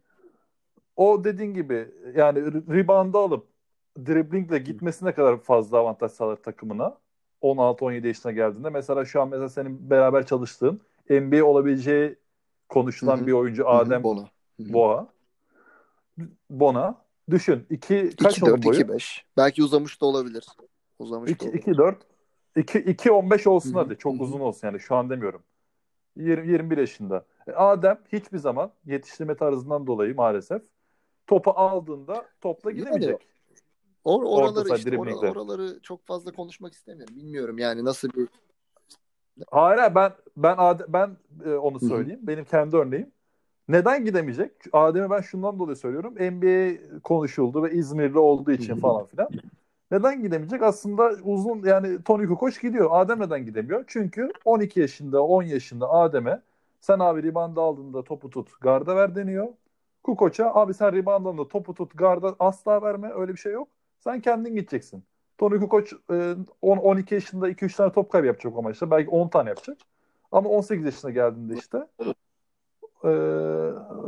o 1.01 1.23
dediğin 1.23 1.53
gibi 1.53 1.87
yani 2.15 2.39
rebound'ı 2.53 3.17
alıp 3.17 3.47
driblingle 3.97 4.57
gitmesine 4.57 5.13
kadar 5.13 5.37
fazla 5.37 5.77
avantaj 5.77 6.11
sağlar 6.11 6.35
takımına. 6.35 6.97
16-17 7.41 8.07
yaşına 8.07 8.31
geldiğinde. 8.31 8.69
Mesela 8.69 9.05
şu 9.05 9.21
an 9.21 9.29
mesela 9.29 9.49
senin 9.49 9.89
beraber 9.89 10.25
çalıştığın 10.25 10.81
NBA 11.09 11.45
olabileceği 11.45 12.15
konuşulan 12.69 13.17
Hı 13.17 13.21
hı. 13.21 13.27
bir 13.27 13.31
oyuncu 13.31 13.69
Adem 13.69 14.03
Bono. 14.03 14.21
Hı 14.21 14.63
hı. 14.63 14.73
Boğa. 14.73 15.07
Bona. 16.49 16.95
Düşün. 17.29 17.65
iki, 17.69 18.09
kaç 18.23 18.37
2-4, 18.39 18.51
onun 18.51 18.63
boyu? 18.63 18.79
2-5. 18.79 19.21
Belki 19.37 19.63
uzamış 19.63 20.01
da 20.01 20.05
olabilir. 20.05 20.45
Uzamış 20.99 21.29
da 21.29 21.33
2 21.33 21.45
olabilir. 21.45 21.61
2 21.61 21.77
4 21.77 21.97
2 22.55 22.79
2 22.79 23.11
15 23.11 23.47
olsun 23.47 23.73
Hı 23.73 23.75
hı, 23.75 23.79
hadi. 23.83 23.97
Çok 23.97 24.13
hı 24.13 24.17
hı. 24.17 24.23
uzun 24.23 24.39
olsun 24.39 24.67
yani 24.67 24.79
şu 24.79 24.95
an 24.95 25.09
demiyorum. 25.09 25.41
20 26.15 26.47
21 26.47 26.77
yaşında. 26.77 27.25
E, 27.47 27.51
Adem 27.51 27.97
hiçbir 28.11 28.37
zaman 28.37 28.71
yetiştirme 28.85 29.35
tarzından 29.35 29.87
dolayı 29.87 30.15
maalesef 30.15 30.61
topu 31.31 31.51
aldığında 31.51 32.25
topla 32.41 32.71
Yani 32.71 32.79
gidemeyecek. 32.79 33.27
Or 34.03 34.23
oraları 34.23 34.77
işte 34.77 34.89
or- 34.89 35.31
oraları 35.31 35.79
çok 35.83 36.05
fazla 36.05 36.31
konuşmak 36.31 36.73
istemiyorum. 36.73 37.15
Bilmiyorum 37.15 37.57
yani 37.57 37.85
nasıl 37.85 38.09
bir 38.13 38.27
Hayır 39.51 39.95
ben 39.95 40.11
ben 40.37 40.55
Adem, 40.57 40.87
ben 40.89 41.17
e, 41.45 41.49
onu 41.49 41.79
söyleyeyim. 41.79 42.19
Benim 42.23 42.45
kendi 42.45 42.75
örneğim. 42.75 43.11
Neden 43.67 44.05
gidemeyecek? 44.05 44.51
Adem'i 44.73 45.09
ben 45.09 45.21
şundan 45.21 45.59
dolayı 45.59 45.75
söylüyorum. 45.75 46.13
NBA 46.13 46.77
konuşuldu 47.03 47.63
ve 47.63 47.71
İzmirli 47.71 48.19
olduğu 48.19 48.51
için 48.51 48.75
falan 48.75 49.05
filan. 49.05 49.29
Neden 49.91 50.23
gidemeyecek? 50.23 50.61
Aslında 50.61 51.11
uzun 51.23 51.63
yani 51.65 52.03
Tony 52.03 52.27
Kukoc 52.27 52.61
gidiyor. 52.61 52.89
Adem 52.91 53.19
neden 53.19 53.45
gidemiyor? 53.45 53.83
Çünkü 53.87 54.31
12 54.45 54.79
yaşında, 54.79 55.23
10 55.23 55.43
yaşında 55.43 55.89
Adem'e 55.89 56.41
sen 56.81 56.99
abi 56.99 57.23
rebound 57.23 57.57
aldığında 57.57 58.03
topu 58.03 58.29
tut, 58.29 58.61
garda 58.61 58.95
ver 58.95 59.15
deniyor. 59.15 59.47
Kukoc'a 60.03 60.55
abi 60.55 60.73
sen 60.73 60.93
rebound 60.93 61.25
aldığında 61.25 61.47
topu 61.47 61.73
tut, 61.73 61.91
garda 61.97 62.35
asla 62.39 62.81
verme. 62.81 63.11
Öyle 63.15 63.31
bir 63.33 63.37
şey 63.37 63.53
yok. 63.53 63.67
Sen 63.99 64.21
kendin 64.21 64.55
gideceksin. 64.55 65.03
Tony 65.37 65.59
Kukoc 65.59 65.91
e, 66.11 66.35
10 66.61 66.77
12 66.77 67.15
yaşında 67.15 67.49
2-3 67.49 67.75
tane 67.75 67.91
top 67.91 68.11
kaybı 68.11 68.27
yapacak 68.27 68.57
o 68.57 68.63
maçta. 68.63 68.91
Belki 68.91 69.09
10 69.09 69.27
tane 69.27 69.49
yapacak. 69.49 69.77
Ama 70.31 70.49
18 70.49 70.85
yaşına 70.85 71.11
geldiğinde 71.11 71.53
işte 71.53 71.87
e, 73.03 73.09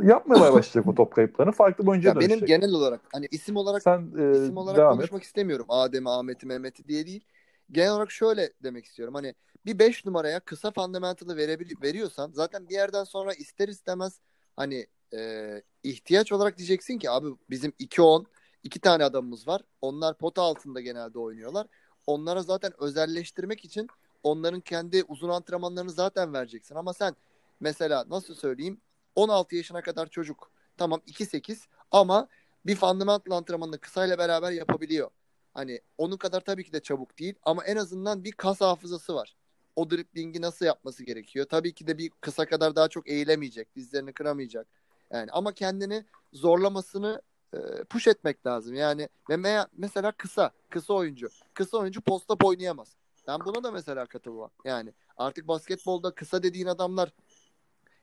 yapmamaya 0.02 0.52
başlayacak 0.52 0.86
o 0.86 0.94
top 0.94 1.14
kayıplarını. 1.14 1.52
Farklı 1.52 1.84
bir 1.84 1.90
oyuncuya 1.90 2.14
ya 2.14 2.20
benim 2.20 2.46
genel 2.46 2.72
olarak 2.72 3.00
hani 3.12 3.26
isim 3.30 3.56
olarak 3.56 3.82
Sen 3.82 4.12
e, 4.18 4.32
isim 4.32 4.56
olarak 4.56 4.78
devam 4.78 4.92
et. 4.92 4.98
konuşmak 4.98 5.22
istemiyorum. 5.22 5.66
Adem'i, 5.68 6.10
Ahmet'i, 6.10 6.46
Mehmet'i 6.46 6.88
diye 6.88 7.06
değil. 7.06 7.24
Genel 7.72 7.90
olarak 7.92 8.10
şöyle 8.10 8.52
demek 8.62 8.84
istiyorum. 8.84 9.14
Hani 9.14 9.34
bir 9.66 9.78
5 9.78 10.04
numaraya 10.06 10.40
kısa 10.40 10.70
fundamental'ı 10.70 11.36
verebil- 11.36 11.82
veriyorsan 11.82 12.30
zaten 12.32 12.68
bir 12.68 12.74
yerden 12.74 13.04
sonra 13.04 13.32
ister 13.32 13.68
istemez 13.68 14.20
hani 14.56 14.86
e, 15.16 15.62
ihtiyaç 15.82 16.32
olarak 16.32 16.58
diyeceksin 16.58 16.98
ki 16.98 17.10
abi 17.10 17.28
bizim 17.50 17.72
2-10 17.78 18.24
iki 18.62 18.80
tane 18.80 19.04
adamımız 19.04 19.48
var. 19.48 19.62
Onlar 19.80 20.18
pota 20.18 20.42
altında 20.42 20.80
genelde 20.80 21.18
oynuyorlar. 21.18 21.66
Onlara 22.06 22.42
zaten 22.42 22.72
özelleştirmek 22.78 23.64
için 23.64 23.88
onların 24.22 24.60
kendi 24.60 25.04
uzun 25.08 25.28
antrenmanlarını 25.28 25.90
zaten 25.90 26.34
vereceksin. 26.34 26.74
Ama 26.74 26.92
sen 26.92 27.16
mesela 27.60 28.04
nasıl 28.08 28.34
söyleyeyim 28.34 28.80
16 29.14 29.56
yaşına 29.56 29.82
kadar 29.82 30.06
çocuk 30.06 30.50
tamam 30.76 31.00
2-8 31.06 31.68
ama 31.90 32.28
bir 32.66 32.76
fundamental 32.76 33.36
antrenmanını 33.36 33.78
kısayla 33.78 34.18
beraber 34.18 34.52
yapabiliyor. 34.52 35.10
Hani 35.54 35.80
onun 35.98 36.16
kadar 36.16 36.40
tabii 36.40 36.64
ki 36.64 36.72
de 36.72 36.80
çabuk 36.80 37.18
değil 37.18 37.34
ama 37.42 37.64
en 37.64 37.76
azından 37.76 38.24
bir 38.24 38.32
kas 38.32 38.60
hafızası 38.60 39.14
var. 39.14 39.36
O 39.76 39.90
driblingi 39.90 40.40
nasıl 40.40 40.66
yapması 40.66 41.04
gerekiyor? 41.04 41.46
Tabii 41.50 41.74
ki 41.74 41.86
de 41.86 41.98
bir 41.98 42.10
kısa 42.20 42.46
kadar 42.46 42.76
daha 42.76 42.88
çok 42.88 43.08
eğilemeyecek, 43.08 43.76
dizlerini 43.76 44.12
kıramayacak. 44.12 44.66
Yani 45.12 45.30
ama 45.32 45.52
kendini 45.52 46.04
zorlamasını 46.32 47.22
e, 47.54 47.84
push 47.84 48.06
etmek 48.08 48.46
lazım. 48.46 48.74
Yani 48.74 49.08
ve 49.30 49.34
me- 49.34 49.68
mesela 49.76 50.12
kısa, 50.12 50.50
kısa 50.70 50.94
oyuncu. 50.94 51.28
Kısa 51.54 51.78
oyuncu 51.78 52.00
post-up 52.00 52.44
oynayamaz. 52.44 52.96
Ben 53.28 53.40
buna 53.44 53.64
da 53.64 53.70
mesela 53.70 54.06
katılmam. 54.06 54.50
Yani 54.64 54.92
artık 55.16 55.48
basketbolda 55.48 56.10
kısa 56.10 56.42
dediğin 56.42 56.66
adamlar 56.66 57.12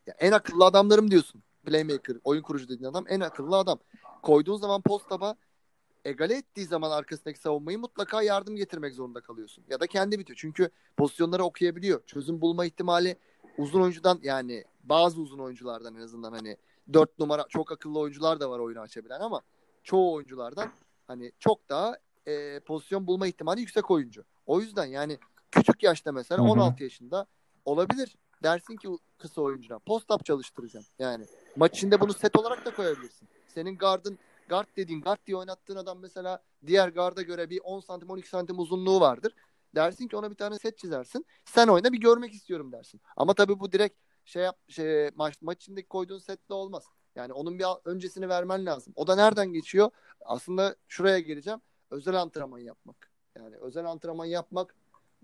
ya 0.07 0.15
en 0.19 0.31
akıllı 0.31 0.65
adamlarım 0.65 1.11
diyorsun. 1.11 1.43
Playmaker, 1.65 2.17
oyun 2.23 2.41
kurucu 2.41 2.69
dediğin 2.69 2.89
adam 2.89 3.05
en 3.09 3.19
akıllı 3.19 3.57
adam. 3.57 3.79
Koyduğun 4.23 4.57
zaman 4.57 4.81
postaba 4.81 5.35
egale 6.05 6.37
ettiği 6.37 6.65
zaman 6.65 6.91
arkasındaki 6.91 7.39
savunmayı 7.39 7.79
mutlaka 7.79 8.21
yardım 8.21 8.55
getirmek 8.55 8.93
zorunda 8.93 9.21
kalıyorsun. 9.21 9.63
Ya 9.69 9.79
da 9.79 9.87
kendi 9.87 10.19
bitiyor. 10.19 10.37
Çünkü 10.41 10.69
pozisyonları 10.97 11.43
okuyabiliyor. 11.43 12.01
Çözüm 12.05 12.41
bulma 12.41 12.65
ihtimali 12.65 13.15
uzun 13.57 13.81
oyuncudan 13.81 14.19
yani 14.23 14.63
bazı 14.83 15.21
uzun 15.21 15.39
oyunculardan 15.39 15.95
en 15.95 16.01
azından 16.01 16.31
hani 16.31 16.57
dört 16.93 17.19
numara 17.19 17.45
çok 17.49 17.71
akıllı 17.71 17.99
oyuncular 17.99 18.39
da 18.39 18.49
var 18.49 18.59
oyunu 18.59 18.79
açabilen 18.79 19.19
ama 19.19 19.41
çoğu 19.83 20.13
oyunculardan 20.13 20.71
hani 21.07 21.31
çok 21.39 21.69
daha 21.69 21.97
e, 22.25 22.59
pozisyon 22.59 23.07
bulma 23.07 23.27
ihtimali 23.27 23.59
yüksek 23.59 23.91
oyuncu. 23.91 24.23
O 24.45 24.59
yüzden 24.59 24.85
yani 24.85 25.19
küçük 25.51 25.83
yaşta 25.83 26.11
mesela 26.11 26.43
Hı 26.43 26.47
hı. 26.47 26.51
16 26.51 26.83
yaşında 26.83 27.25
olabilir. 27.65 28.15
Dersin 28.43 28.75
ki 28.75 28.89
kısa 29.17 29.41
oyuncuna 29.41 29.79
post-up 29.79 30.25
çalıştıracağım. 30.25 30.85
Yani 30.99 31.25
maç 31.55 31.77
içinde 31.77 32.01
bunu 32.01 32.13
set 32.13 32.35
olarak 32.35 32.65
da 32.65 32.75
koyabilirsin. 32.75 33.27
Senin 33.47 33.77
gardın 33.77 34.19
guard 34.49 34.67
dediğin 34.77 35.01
guard 35.01 35.19
diye 35.27 35.37
oynattığın 35.37 35.75
adam 35.75 35.99
mesela 35.99 36.43
diğer 36.67 36.89
garda 36.89 37.21
göre 37.21 37.49
bir 37.49 37.59
10 37.63 37.79
santim 37.79 38.09
12 38.09 38.29
santim 38.29 38.59
uzunluğu 38.59 38.99
vardır. 38.99 39.35
Dersin 39.75 40.07
ki 40.07 40.17
ona 40.17 40.31
bir 40.31 40.35
tane 40.35 40.59
set 40.59 40.77
çizersin. 40.77 41.25
Sen 41.45 41.67
oyna 41.67 41.93
bir 41.93 41.99
görmek 41.99 42.33
istiyorum 42.33 42.71
dersin. 42.71 43.01
Ama 43.17 43.33
tabii 43.33 43.59
bu 43.59 43.71
direkt 43.71 43.97
şey 44.31 44.43
yap 44.43 44.57
şey 44.67 45.09
maç 45.15 45.35
maç 45.41 45.69
koyduğun 45.89 46.19
setle 46.19 46.53
olmaz. 46.53 46.83
Yani 47.15 47.33
onun 47.33 47.59
bir 47.59 47.65
öncesini 47.85 48.29
vermen 48.29 48.65
lazım. 48.65 48.93
O 48.95 49.07
da 49.07 49.15
nereden 49.15 49.53
geçiyor? 49.53 49.89
Aslında 50.25 50.75
şuraya 50.87 51.19
geleceğim. 51.19 51.61
Özel 51.91 52.15
antrenman 52.15 52.59
yapmak. 52.59 53.11
Yani 53.37 53.57
özel 53.57 53.85
antrenman 53.85 54.25
yapmak 54.25 54.75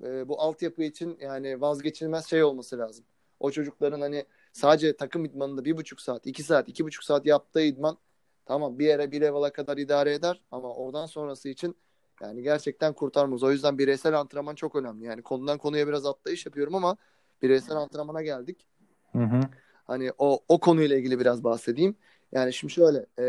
e, 0.04 0.28
bu 0.28 0.42
altyapı 0.42 0.84
için 0.84 1.18
yani 1.22 1.62
vazgeçilmez 1.62 2.26
şey 2.26 2.44
olması 2.44 2.78
lazım. 2.78 3.06
O 3.40 3.52
çocukların 3.52 4.02
hani 4.02 4.26
sadece 4.54 4.98
takım 4.98 5.26
idmanında 5.26 5.66
bir 5.66 5.78
buçuk 5.78 6.02
saat, 6.02 6.28
iki 6.28 6.44
saat, 6.44 6.70
iki 6.70 6.86
buçuk 6.86 7.04
saat 7.04 7.26
yaptığı 7.26 7.62
idman 7.62 7.98
tamam 8.46 8.80
bir 8.80 8.86
yere 8.86 9.12
bir 9.12 9.22
level'a 9.22 9.54
kadar 9.54 9.78
idare 9.78 10.14
eder 10.14 10.42
ama 10.52 10.74
oradan 10.74 11.06
sonrası 11.06 11.50
için 11.50 11.76
yani 12.22 12.44
gerçekten 12.44 12.94
kurtarmaz. 12.94 13.44
O 13.44 13.52
yüzden 13.52 13.78
bireysel 13.78 14.20
antrenman 14.20 14.56
çok 14.56 14.76
önemli. 14.76 15.06
Yani 15.06 15.22
konudan 15.22 15.58
konuya 15.58 15.88
biraz 15.88 16.06
atlayış 16.06 16.46
yapıyorum 16.46 16.76
ama 16.76 16.98
bireysel 17.42 17.78
antrenmana 17.78 18.22
geldik. 18.22 18.68
Hı 19.12 19.24
hı. 19.24 19.42
Hani 19.86 20.12
o 20.18 20.40
o 20.48 20.60
konuyla 20.60 20.98
ilgili 20.98 21.20
biraz 21.20 21.44
bahsedeyim. 21.44 21.96
Yani 22.32 22.54
şimdi 22.54 22.74
şöyle 22.74 23.06
e, 23.20 23.24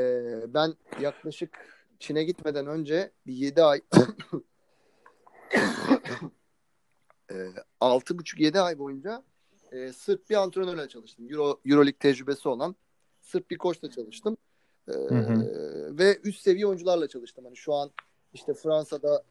ben 0.55 0.75
yaklaşık 1.01 1.51
Çin'e 1.99 2.25
gitmeden 2.25 2.67
önce 2.67 3.11
bir 3.27 3.33
7 3.33 3.62
ay 3.62 3.81
e, 7.31 7.35
6,5-7 7.81 8.61
ay 8.61 8.79
boyunca 8.79 9.23
e, 9.73 9.93
Sırp 9.93 10.31
bir 10.31 10.35
antrenörle 10.35 10.88
çalıştım. 10.88 11.27
Euro, 11.31 11.61
Euroleague 11.64 11.99
tecrübesi 11.99 12.49
olan 12.49 12.77
Sırp 13.21 13.51
bir 13.51 13.59
koçla 13.59 13.91
çalıştım. 13.91 14.37
E, 14.88 14.93
hı. 14.93 15.47
ve 15.99 16.19
üst 16.25 16.43
seviye 16.43 16.67
oyuncularla 16.67 17.09
çalıştım. 17.09 17.45
Hani 17.45 17.57
şu 17.57 17.75
an 17.75 17.91
işte 18.33 18.55
Fransa'da 18.55 19.25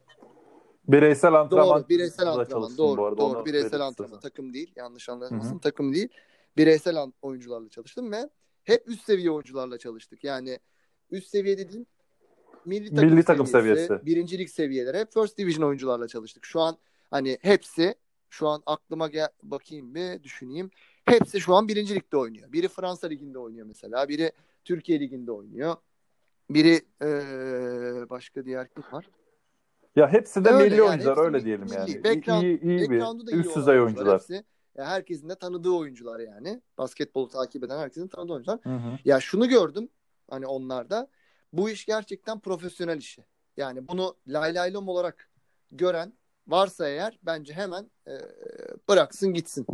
Bireysel 0.88 1.34
antrenman 1.34 1.68
Doğru, 1.68 1.88
bireysel 1.88 2.26
antrenman. 2.26 2.76
Doğru, 2.76 3.00
bu 3.00 3.06
arada, 3.06 3.18
doğru. 3.18 3.44
Bireysel 3.44 3.80
antrenman. 3.80 4.20
Takım 4.20 4.54
değil. 4.54 4.72
Yanlış 4.76 5.08
anlaşılmasın. 5.08 5.50
Hı 5.50 5.54
hı. 5.54 5.60
Takım 5.60 5.94
değil. 5.94 6.08
Bireysel 6.56 6.96
oyuncularla 7.22 7.68
çalıştım 7.68 8.12
ve 8.12 8.28
hep 8.64 8.88
üst 8.88 9.04
seviye 9.04 9.30
oyuncularla 9.30 9.78
çalıştık. 9.78 10.24
Yani 10.24 10.58
üst 11.10 11.28
seviye 11.30 11.58
dediğim 11.58 11.86
milli 12.64 12.90
takım, 12.94 13.10
Milli 13.10 13.24
takım 13.24 13.46
seviyesi, 13.46 13.82
seviyesi. 13.86 14.06
birincilik 14.06 14.50
seviyeleri 14.50 14.98
hep 14.98 15.12
first 15.12 15.38
division 15.38 15.68
oyuncularla 15.68 16.08
çalıştık. 16.08 16.44
Şu 16.44 16.60
an 16.60 16.76
hani 17.10 17.38
hepsi 17.42 17.94
şu 18.30 18.48
an 18.48 18.62
aklıma 18.66 19.08
gel 19.08 19.28
bakayım 19.42 19.94
bir 19.94 20.22
düşüneyim. 20.22 20.70
Hepsi 21.04 21.40
şu 21.40 21.54
an 21.54 21.68
birinci 21.68 21.94
ligde 21.94 22.16
oynuyor. 22.16 22.52
Biri 22.52 22.68
Fransa 22.68 23.06
liginde 23.06 23.38
oynuyor 23.38 23.66
mesela. 23.66 24.08
Biri 24.08 24.32
Türkiye 24.64 25.00
liginde 25.00 25.32
oynuyor. 25.32 25.76
Biri 26.50 26.80
eee, 27.02 28.10
başka 28.10 28.44
diğer 28.44 28.68
kim 28.68 28.82
var? 28.92 29.10
Ya 29.96 30.12
hepsi 30.12 30.44
de 30.44 30.48
Öyle 30.50 30.64
milli 30.64 30.74
yani, 30.80 30.88
oyuncular 30.88 31.18
öyle 31.18 31.30
milli. 31.36 31.44
diyelim 31.44 31.66
yani. 31.74 31.90
Background- 31.90 32.42
iyi 32.44 32.60
iyi 32.60 32.90
bir 32.90 32.96
iyi 32.96 33.40
üst 33.40 33.46
olan 33.56 33.56
düzey 33.60 33.80
oyuncular. 33.80 34.14
Hepsi. 34.20 34.44
Ya 34.78 34.86
herkesin 34.86 35.28
de 35.28 35.34
tanıdığı 35.34 35.70
oyuncular 35.70 36.20
yani. 36.20 36.60
Basketbolu 36.78 37.28
takip 37.28 37.64
eden 37.64 37.78
herkesin 37.78 38.08
tanıdığı 38.08 38.32
oyuncular. 38.32 38.58
Hı 38.62 38.74
hı. 38.74 38.98
Ya 39.04 39.20
şunu 39.20 39.48
gördüm 39.48 39.88
hani 40.30 40.46
onlarda. 40.46 41.08
Bu 41.52 41.70
iş 41.70 41.86
gerçekten 41.86 42.40
profesyonel 42.40 42.98
işi. 42.98 43.24
Yani 43.56 43.88
bunu 43.88 44.16
lay 44.28 44.54
lay 44.54 44.74
lom 44.74 44.88
olarak 44.88 45.30
gören 45.72 46.12
varsa 46.48 46.88
eğer 46.88 47.18
bence 47.22 47.52
hemen 47.52 47.90
e, 48.06 48.12
bıraksın 48.88 49.34
gitsin. 49.34 49.66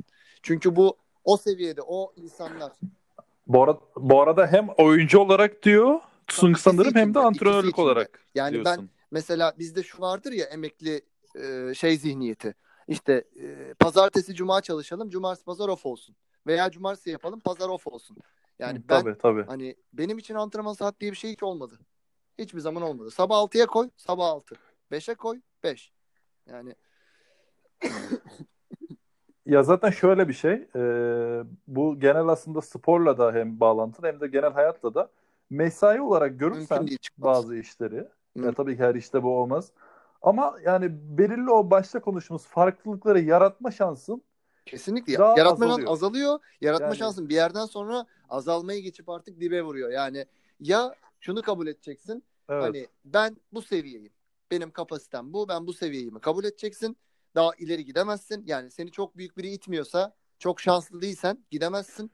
Çünkü 0.43 0.77
bu 0.77 0.97
o 1.25 1.37
seviyede 1.37 1.83
o 1.83 2.12
insanlar 2.17 2.73
Bu, 3.47 3.62
ara- 3.62 3.81
bu 3.97 4.23
arada 4.23 4.47
hem 4.47 4.69
oyuncu 4.69 5.19
olarak 5.19 5.62
diyor 5.62 6.01
İkisi 6.31 6.57
sanırım 6.57 6.95
hem 6.95 7.14
de, 7.14 7.19
antrenörlük 7.19 7.79
olarak 7.79 8.27
yani 8.35 8.53
diyorsun. 8.53 8.77
ben 8.79 8.88
mesela 9.11 9.55
bizde 9.59 9.83
şu 9.83 10.01
vardır 10.01 10.33
ya 10.33 10.47
emekli 10.47 11.03
e, 11.37 11.75
şey 11.75 11.97
zihniyeti. 11.97 12.55
İşte 12.88 13.25
e, 13.40 13.75
pazartesi 13.75 14.35
cuma 14.35 14.61
çalışalım, 14.61 15.11
cumartesi 15.11 15.44
pazar 15.44 15.68
off 15.68 15.87
olsun. 15.87 16.16
Veya 16.47 16.70
cumartesi 16.70 17.11
yapalım, 17.11 17.40
pazar 17.40 17.68
off 17.68 17.87
olsun. 17.87 18.16
Yani 18.59 18.83
ben 18.88 19.03
tabii 19.03 19.18
tabii. 19.18 19.42
hani 19.42 19.77
benim 19.92 20.18
için 20.18 20.35
antrenman 20.35 20.73
saat 20.73 21.01
diye 21.01 21.11
bir 21.11 21.16
şey 21.16 21.33
hiç 21.33 21.42
olmadı. 21.42 21.79
Hiçbir 22.38 22.61
zaman 22.61 22.83
olmadı. 22.83 23.11
Sabah 23.11 23.37
6'ya 23.37 23.66
koy, 23.66 23.90
sabah 23.97 24.27
6. 24.27 24.55
5'e 24.92 25.14
koy, 25.14 25.40
5. 25.62 25.92
Yani 26.47 26.75
Ya 29.47 29.62
zaten 29.62 29.90
şöyle 29.90 30.29
bir 30.29 30.33
şey, 30.33 30.68
e, 30.77 30.83
bu 31.66 32.01
genel 32.01 32.29
aslında 32.29 32.61
sporla 32.61 33.18
da 33.18 33.33
hem 33.33 33.61
bağlantılı 33.61 34.07
hem 34.07 34.20
de 34.20 34.27
genel 34.27 34.53
hayatla 34.53 34.94
da 34.94 35.11
mesai 35.51 36.01
olarak 36.01 36.40
görürsen 36.40 36.88
bazı 37.18 37.57
işleri, 37.57 38.09
ya 38.37 38.49
Hı. 38.49 38.53
tabii 38.53 38.77
ki 38.77 38.83
her 38.83 38.94
işte 38.94 39.23
bu 39.23 39.38
olmaz. 39.38 39.73
Ama 40.25 40.59
yani 40.65 40.89
belirli 41.19 41.51
o 41.51 41.71
başta 41.71 42.01
konuştuğumuz 42.01 42.47
farklılıkları 42.47 43.21
yaratma 43.21 43.71
şansın 43.71 44.23
Kesinlikle. 44.67 45.19
Daha 45.19 45.39
Yaratma 45.39 45.67
azalıyor. 45.67 45.93
azalıyor. 45.93 46.39
Yaratma 46.61 46.87
Yani- 46.87 46.97
şansın 46.97 47.29
bir 47.29 47.35
yerden 47.35 47.67
sonra 47.67 48.07
azalmayı 48.31 48.83
geçip 48.83 49.09
artık 49.09 49.41
dibe 49.41 49.63
vuruyor. 49.63 49.91
Yani 49.91 50.27
ya 50.61 50.95
şunu 51.21 51.43
kabul 51.43 51.67
edeceksin. 51.67 52.25
evet. 52.49 52.63
Hani 52.65 52.87
ben 53.05 53.37
bu 53.53 53.63
seviyeyim. 53.63 54.13
Benim 54.51 54.71
kapasitem 54.71 55.33
bu. 55.33 55.49
Ben 55.49 55.67
bu 55.67 55.73
seviyeyimi 55.73 56.21
kabul 56.21 56.45
edeceksin. 56.45 56.97
Daha 57.35 57.51
ileri 57.59 57.85
gidemezsin. 57.85 58.43
Yani 58.47 58.71
seni 58.71 58.91
çok 58.91 59.17
büyük 59.17 59.37
biri 59.37 59.49
itmiyorsa, 59.51 60.15
çok 60.39 60.61
şanslı 60.61 61.03
değilsen 61.03 61.45
gidemezsin. 61.51 62.11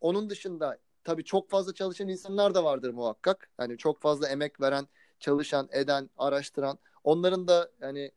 Onun 0.00 0.30
dışında 0.30 0.78
tabii 1.04 1.24
çok 1.24 1.50
fazla 1.50 1.74
çalışan 1.74 2.08
insanlar 2.08 2.54
da 2.54 2.64
vardır 2.64 2.90
muhakkak. 2.90 3.50
Hani 3.56 3.78
çok 3.78 4.00
fazla 4.00 4.28
emek 4.28 4.60
veren, 4.60 4.86
çalışan, 5.20 5.68
eden, 5.72 6.10
araştıran. 6.18 6.78
Onların 7.04 7.48
da 7.48 7.70
hani 7.80 8.10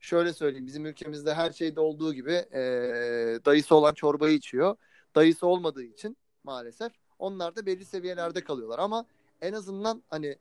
şöyle 0.00 0.32
söyleyeyim 0.32 0.66
bizim 0.66 0.86
ülkemizde 0.86 1.34
her 1.34 1.52
şeyde 1.52 1.80
olduğu 1.80 2.14
gibi 2.14 2.32
eee, 2.32 3.44
dayısı 3.44 3.74
olan 3.74 3.94
çorbayı 3.94 4.34
içiyor. 4.36 4.76
Dayısı 5.14 5.46
olmadığı 5.46 5.84
için 5.84 6.16
maalesef 6.44 6.92
onlar 7.18 7.56
da 7.56 7.66
belli 7.66 7.84
seviyelerde 7.84 8.44
kalıyorlar 8.44 8.78
ama 8.78 9.06
en 9.40 9.52
azından 9.52 10.02
hani 10.08 10.38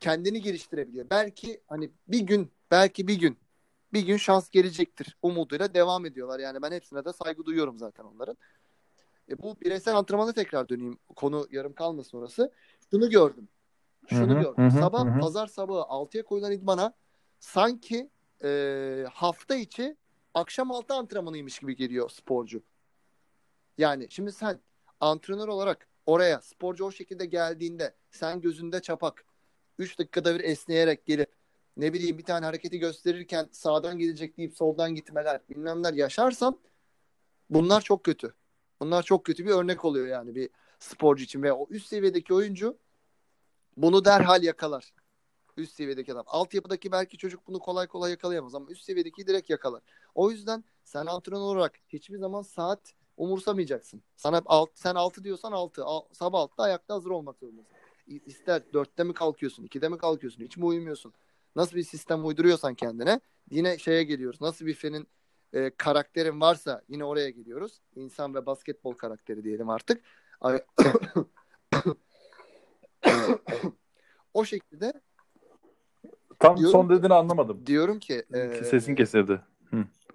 kendini 0.00 0.42
geliştirebiliyor. 0.42 1.06
Belki 1.10 1.60
hani 1.68 1.90
bir 2.08 2.20
gün 2.20 2.50
belki 2.70 3.08
bir 3.08 3.18
gün 3.18 3.38
bir 3.92 4.06
gün 4.06 4.16
şans 4.16 4.50
gelecektir 4.50 5.16
umuduyla 5.22 5.74
devam 5.74 6.06
ediyorlar. 6.06 6.40
Yani 6.40 6.62
ben 6.62 6.72
hepsine 6.72 7.04
de 7.04 7.12
saygı 7.12 7.44
duyuyorum 7.44 7.78
zaten 7.78 8.04
onların. 8.04 8.36
E 9.30 9.42
bu 9.42 9.56
bireysel 9.60 9.96
antrenmana 9.96 10.32
tekrar 10.32 10.68
döneyim. 10.68 10.98
Konu 11.16 11.48
yarım 11.50 11.72
kalmasın 11.72 12.18
orası. 12.18 12.52
Şunu 12.90 13.10
gördüm. 13.10 13.48
Şunu 14.06 14.32
Hı 14.32 14.36
hı, 14.38 14.40
gördüm. 14.40 14.64
hı 14.64 14.70
Sabah 14.70 15.04
hı 15.06 15.10
hı. 15.10 15.20
pazar 15.20 15.46
sabahı 15.46 15.82
6'ya 15.82 16.24
koyulan 16.24 16.52
idmana 16.52 16.92
sanki 17.40 18.10
e, 18.44 19.04
hafta 19.12 19.54
içi 19.54 19.96
akşam 20.34 20.72
6 20.72 20.94
antrenmanıymış 20.94 21.58
gibi 21.58 21.76
geliyor 21.76 22.10
sporcu. 22.10 22.62
Yani 23.78 24.06
şimdi 24.10 24.32
sen 24.32 24.60
antrenör 25.00 25.48
olarak 25.48 25.88
oraya 26.06 26.40
sporcu 26.40 26.84
o 26.84 26.92
şekilde 26.92 27.26
geldiğinde 27.26 27.94
sen 28.10 28.40
gözünde 28.40 28.82
çapak 28.82 29.24
3 29.78 29.98
dakikada 29.98 30.34
bir 30.34 30.44
esneyerek 30.44 31.06
gelip 31.06 31.32
ne 31.76 31.92
bileyim 31.92 32.18
bir 32.18 32.24
tane 32.24 32.46
hareketi 32.46 32.78
gösterirken 32.78 33.48
sağdan 33.52 33.98
gelecek 33.98 34.36
deyip 34.36 34.56
soldan 34.56 34.94
gitmeler 34.94 35.40
bilmemler 35.50 35.92
yaşarsan 35.92 36.58
bunlar 37.50 37.80
çok 37.80 38.04
kötü. 38.04 38.34
Bunlar 38.80 39.02
çok 39.02 39.24
kötü 39.24 39.46
bir 39.46 39.50
örnek 39.50 39.84
oluyor 39.84 40.06
yani 40.06 40.34
bir 40.34 40.50
sporcu 40.78 41.24
için 41.24 41.42
ve 41.42 41.52
o 41.52 41.66
üst 41.70 41.86
seviyedeki 41.86 42.34
oyuncu 42.34 42.78
bunu 43.76 44.04
derhal 44.04 44.42
yakalar. 44.42 44.92
Üst 45.58 45.74
seviyedeki 45.74 46.12
adam. 46.12 46.24
Altyapıdaki 46.26 46.92
belki 46.92 47.18
çocuk 47.18 47.46
bunu 47.46 47.58
kolay 47.58 47.86
kolay 47.86 48.10
yakalayamaz 48.10 48.54
ama 48.54 48.70
üst 48.70 48.84
seviyedeki 48.84 49.26
direkt 49.26 49.50
yakalar. 49.50 49.82
O 50.14 50.30
yüzden 50.30 50.64
sen 50.84 51.06
antrenör 51.06 51.40
olarak 51.40 51.74
hiçbir 51.88 52.18
zaman 52.18 52.42
saat 52.42 52.94
umursamayacaksın. 53.16 54.02
Sana 54.16 54.42
alt, 54.46 54.70
sen 54.74 54.94
6 54.94 55.24
diyorsan 55.24 55.52
6. 55.52 55.84
Al, 55.84 56.02
sabah 56.12 56.38
6'da 56.38 56.62
ayakta 56.62 56.94
hazır 56.94 57.10
olmak 57.10 57.38
zorundasın. 57.38 57.76
İster 58.06 58.60
4'te 58.72 59.04
mi 59.04 59.14
kalkıyorsun, 59.14 59.64
2'de 59.64 59.88
mi 59.88 59.98
kalkıyorsun, 59.98 60.44
hiç 60.44 60.56
mi 60.56 60.64
uyumuyorsun? 60.64 61.12
Nasıl 61.56 61.76
bir 61.76 61.82
sistem 61.82 62.26
uyduruyorsan 62.26 62.74
kendine 62.74 63.20
yine 63.50 63.78
şeye 63.78 64.02
geliyoruz. 64.02 64.40
Nasıl 64.40 64.66
bir 64.66 64.74
senin 64.74 65.08
e, 65.52 65.70
karakterin 65.76 66.40
varsa 66.40 66.82
yine 66.88 67.04
oraya 67.04 67.30
geliyoruz. 67.30 67.80
İnsan 67.96 68.34
ve 68.34 68.46
basketbol 68.46 68.92
karakteri 68.92 69.44
diyelim 69.44 69.70
artık. 69.70 70.02
O 74.34 74.44
şekilde 74.44 74.92
Tam 76.38 76.56
diyorum 76.56 76.72
son 76.72 76.90
dediğini 76.90 77.14
anlamadım. 77.14 77.66
diyorum 77.66 77.98
ki 77.98 78.24
e, 78.34 78.64
Sesin 78.64 78.94
kesildi. 78.94 79.40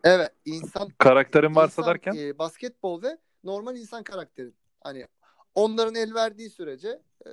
Evet 0.03 0.31
insan 0.45 0.89
Karakterin 0.97 1.55
varsa 1.55 1.81
insan, 1.81 1.85
derken 1.85 2.15
e, 2.17 2.37
basketbol 2.37 3.01
ve 3.01 3.17
normal 3.43 3.75
insan 3.75 4.03
karakteri. 4.03 4.51
Hani 4.81 5.07
onların 5.55 5.95
el 5.95 6.13
verdiği 6.13 6.49
sürece 6.49 7.01
e, 7.25 7.31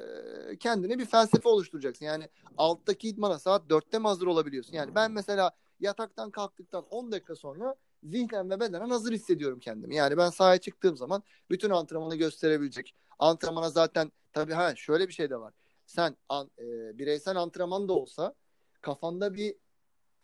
kendine 0.56 0.98
bir 0.98 1.04
felsefe 1.04 1.48
oluşturacaksın. 1.48 2.04
Yani 2.04 2.28
alttaki 2.56 3.08
idmana 3.08 3.38
saat 3.38 3.70
dörtte 3.70 3.98
mi 3.98 4.06
hazır 4.06 4.26
olabiliyorsun? 4.26 4.72
Yani 4.72 4.94
ben 4.94 5.12
mesela 5.12 5.50
yataktan 5.80 6.30
kalktıktan 6.30 6.84
10 6.90 7.12
dakika 7.12 7.36
sonra 7.36 7.74
zihnen 8.02 8.50
ve 8.50 8.60
bedenen 8.60 8.90
hazır 8.90 9.12
hissediyorum 9.12 9.60
kendimi. 9.60 9.94
Yani 9.96 10.16
ben 10.16 10.30
sahaya 10.30 10.58
çıktığım 10.58 10.96
zaman 10.96 11.22
bütün 11.50 11.70
antrenmanı 11.70 12.16
gösterebilecek. 12.16 12.94
Antrenmana 13.18 13.70
zaten 13.70 14.12
tabii 14.32 14.52
ha 14.52 14.76
şöyle 14.76 15.08
bir 15.08 15.12
şey 15.12 15.30
de 15.30 15.40
var. 15.40 15.54
Sen 15.86 16.16
an, 16.28 16.50
e, 16.58 16.98
bireysel 16.98 17.36
antrenman 17.36 17.88
da 17.88 17.92
olsa 17.92 18.34
kafanda 18.80 19.34
bir 19.34 19.54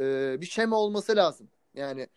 e, 0.01 0.37
bir 0.41 0.47
şema 0.47 0.77
olması 0.77 1.17
lazım. 1.17 1.49
Yani 1.75 2.09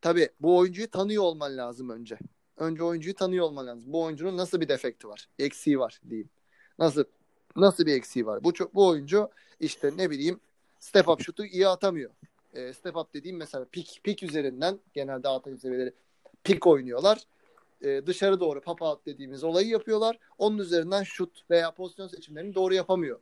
tabii 0.00 0.28
bu 0.40 0.56
oyuncuyu 0.56 0.90
tanıyor 0.90 1.22
olman 1.22 1.56
lazım 1.56 1.90
önce. 1.90 2.18
Önce 2.56 2.82
oyuncuyu 2.82 3.14
tanıyor 3.14 3.44
olman 3.44 3.66
lazım. 3.66 3.92
Bu 3.92 4.02
oyuncunun 4.02 4.36
nasıl 4.36 4.60
bir 4.60 4.68
defekti 4.68 5.08
var? 5.08 5.28
Eksiği 5.38 5.78
var 5.78 6.00
diyeyim. 6.10 6.30
Nasıl 6.78 7.04
nasıl 7.56 7.86
bir 7.86 7.94
eksiği 7.94 8.26
var? 8.26 8.44
Bu 8.44 8.52
bu 8.74 8.86
oyuncu 8.86 9.30
işte 9.60 9.92
ne 9.96 10.10
bileyim 10.10 10.40
step 10.80 11.08
up 11.08 11.22
şutu 11.22 11.44
iyi 11.44 11.68
atamıyor. 11.68 12.10
E, 12.54 12.72
step 12.72 12.96
up 12.96 13.14
dediğim 13.14 13.36
mesela 13.36 13.64
pik 13.72 14.00
pik 14.04 14.22
üzerinden 14.22 14.78
genelde 14.94 15.28
atak 15.28 15.58
seviyeleri 15.58 15.92
pik 16.44 16.66
oynuyorlar. 16.66 17.18
E, 17.82 18.06
dışarı 18.06 18.40
doğru 18.40 18.60
pop 18.60 18.82
out 18.82 19.06
dediğimiz 19.06 19.44
olayı 19.44 19.68
yapıyorlar. 19.68 20.18
Onun 20.38 20.58
üzerinden 20.58 21.02
şut 21.02 21.50
veya 21.50 21.70
pozisyon 21.70 22.08
seçimlerini 22.08 22.54
doğru 22.54 22.74
yapamıyor. 22.74 23.20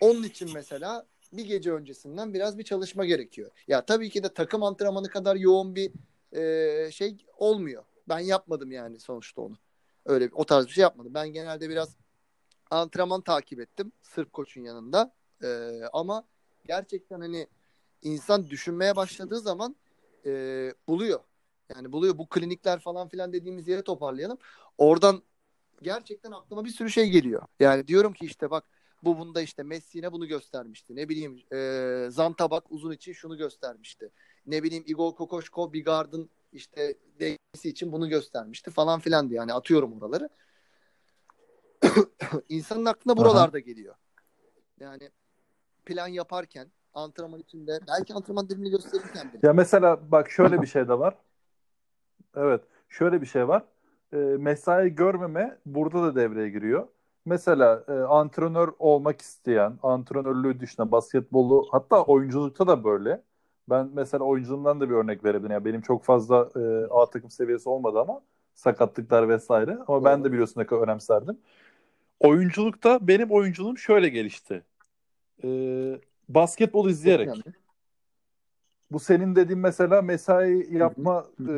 Onun 0.00 0.22
için 0.22 0.50
mesela 0.54 1.06
bir 1.32 1.44
gece 1.44 1.72
öncesinden 1.72 2.34
biraz 2.34 2.58
bir 2.58 2.62
çalışma 2.62 3.04
gerekiyor. 3.04 3.50
Ya 3.68 3.84
tabii 3.84 4.10
ki 4.10 4.22
de 4.22 4.34
takım 4.34 4.62
antrenmanı 4.62 5.08
kadar 5.08 5.36
yoğun 5.36 5.74
bir 5.74 5.92
e, 6.32 6.90
şey 6.90 7.16
olmuyor. 7.36 7.84
Ben 8.08 8.18
yapmadım 8.18 8.72
yani 8.72 9.00
sonuçta 9.00 9.42
onu. 9.42 9.58
Öyle 10.04 10.30
o 10.32 10.44
tarz 10.44 10.66
bir 10.66 10.70
şey 10.70 10.82
yapmadım. 10.82 11.14
Ben 11.14 11.28
genelde 11.28 11.68
biraz 11.68 11.96
antrenman 12.70 13.20
takip 13.20 13.60
ettim 13.60 13.92
Sırp 14.02 14.32
koçun 14.32 14.62
yanında. 14.62 15.14
E, 15.42 15.80
ama 15.92 16.24
gerçekten 16.66 17.20
hani 17.20 17.46
insan 18.02 18.50
düşünmeye 18.50 18.96
başladığı 18.96 19.40
zaman 19.40 19.76
e, 20.26 20.30
buluyor. 20.88 21.20
Yani 21.74 21.92
buluyor 21.92 22.18
bu 22.18 22.28
klinikler 22.28 22.78
falan 22.78 23.08
filan 23.08 23.32
dediğimiz 23.32 23.68
yere 23.68 23.82
toparlayalım. 23.82 24.38
Oradan 24.78 25.22
gerçekten 25.82 26.32
aklıma 26.32 26.64
bir 26.64 26.70
sürü 26.70 26.90
şey 26.90 27.10
geliyor. 27.10 27.42
Yani 27.60 27.88
diyorum 27.88 28.12
ki 28.12 28.26
işte 28.26 28.50
bak 28.50 28.64
bu 29.04 29.18
bunda 29.18 29.40
işte 29.40 29.62
Messi'ne 29.62 30.12
bunu 30.12 30.26
göstermişti. 30.26 30.96
Ne 30.96 31.08
bileyim 31.08 31.42
e, 31.52 32.10
Zantabak 32.10 32.72
uzun 32.72 32.92
için 32.92 33.12
şunu 33.12 33.36
göstermişti. 33.36 34.10
Ne 34.46 34.62
bileyim 34.62 34.84
Igor 34.86 35.14
Kokoşko 35.14 35.72
Bigard'ın 35.72 36.30
işte 36.52 36.94
dengesi 37.20 37.68
için 37.68 37.92
bunu 37.92 38.08
göstermişti 38.08 38.70
falan 38.70 39.00
filan 39.00 39.30
diye. 39.30 39.38
Yani 39.38 39.52
atıyorum 39.52 39.92
oraları. 40.02 40.28
İnsanın 42.48 42.84
aklına 42.84 43.16
buralarda 43.16 43.58
geliyor. 43.58 43.94
Yani 44.80 45.10
plan 45.86 46.08
yaparken 46.08 46.68
antrenman 46.94 47.40
içinde 47.40 47.80
belki 47.88 48.14
antrenman 48.14 48.48
dilimini 48.48 48.70
gösterirken 48.70 49.32
bile. 49.32 49.46
ya 49.46 49.52
mesela 49.52 50.10
bak 50.10 50.30
şöyle 50.30 50.62
bir 50.62 50.66
şey 50.66 50.88
de 50.88 50.98
var. 50.98 51.18
Evet, 52.36 52.62
şöyle 52.88 53.20
bir 53.20 53.26
şey 53.26 53.48
var. 53.48 53.64
E, 54.12 54.16
mesai 54.16 54.94
görmeme 54.94 55.58
burada 55.66 56.02
da 56.02 56.14
devreye 56.14 56.48
giriyor. 56.48 56.88
Mesela 57.28 57.84
e, 57.88 57.92
antrenör 57.92 58.68
olmak 58.78 59.20
isteyen, 59.20 59.78
antrenörlüğü 59.82 60.60
düşünen, 60.60 60.92
basketbolu 60.92 61.68
hatta 61.70 62.02
oyunculukta 62.02 62.66
da 62.66 62.84
böyle. 62.84 63.22
Ben 63.70 63.90
mesela 63.94 64.24
oyunculuğumdan 64.24 64.80
da 64.80 64.90
bir 64.90 64.94
örnek 64.94 65.24
verebilirim. 65.24 65.52
Yani 65.52 65.64
benim 65.64 65.80
çok 65.80 66.04
fazla 66.04 66.48
e, 66.56 66.86
A 66.90 67.10
takım 67.10 67.30
seviyesi 67.30 67.68
olmadı 67.68 68.00
ama 68.00 68.20
sakatlıklar 68.54 69.28
vesaire. 69.28 69.78
Ama 69.88 70.04
ben 70.04 70.24
de 70.24 70.32
biliyorsun 70.32 70.60
ne 70.60 70.76
önemserdim. 70.76 71.38
Oyunculukta 72.20 73.08
benim 73.08 73.30
oyunculuğum 73.30 73.78
şöyle 73.78 74.08
gelişti. 74.08 74.62
E, 75.44 75.48
basketbol 76.28 76.88
izleyerek. 76.88 77.30
Bu 78.90 78.98
senin 78.98 79.36
dediğin 79.36 79.58
mesela 79.60 80.02
mesai 80.02 80.76
yapma 80.76 81.26
e, 81.40 81.52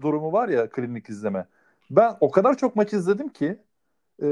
durumu 0.00 0.32
var 0.32 0.48
ya 0.48 0.70
klinik 0.70 1.08
izleme. 1.08 1.46
Ben 1.90 2.16
o 2.20 2.30
kadar 2.30 2.56
çok 2.56 2.76
maç 2.76 2.92
izledim 2.92 3.28
ki 3.28 3.58
e, 4.22 4.26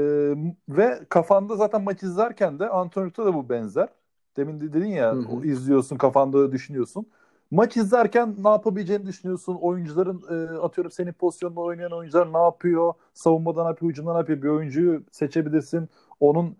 ve 0.69 0.99
kafanda 1.09 1.55
zaten 1.55 1.81
maç 1.83 2.03
izlerken 2.03 2.59
de 2.59 2.69
antrenörlükte 2.69 3.25
de 3.25 3.33
bu 3.33 3.49
benzer. 3.49 3.89
Demin 4.37 4.61
de 4.61 4.73
dedin 4.73 4.87
ya 4.87 5.11
Hı 5.11 5.19
hı. 5.19 5.45
izliyorsun 5.45 5.97
kafanda 5.97 6.51
düşünüyorsun. 6.51 7.05
Maç 7.51 7.77
izlerken 7.77 8.35
ne 8.43 8.49
yapabileceğini 8.49 9.05
düşünüyorsun. 9.05 9.55
Oyuncuların 9.55 10.23
e, 10.29 10.57
atıyorum 10.59 10.91
senin 10.91 11.13
pozisyonunda 11.13 11.61
oynayan 11.61 11.91
oyuncular 11.91 12.33
ne 12.33 12.37
yapıyor? 12.37 12.93
Savunmadan 13.13 13.65
ne 13.65 13.69
yapıyor? 13.69 13.91
Hücumdan 13.91 14.13
ne 14.13 14.17
yapıyor? 14.17 14.41
Bir 14.41 14.47
oyuncuyu 14.47 15.03
seçebilirsin. 15.11 15.89
Onun 16.19 16.55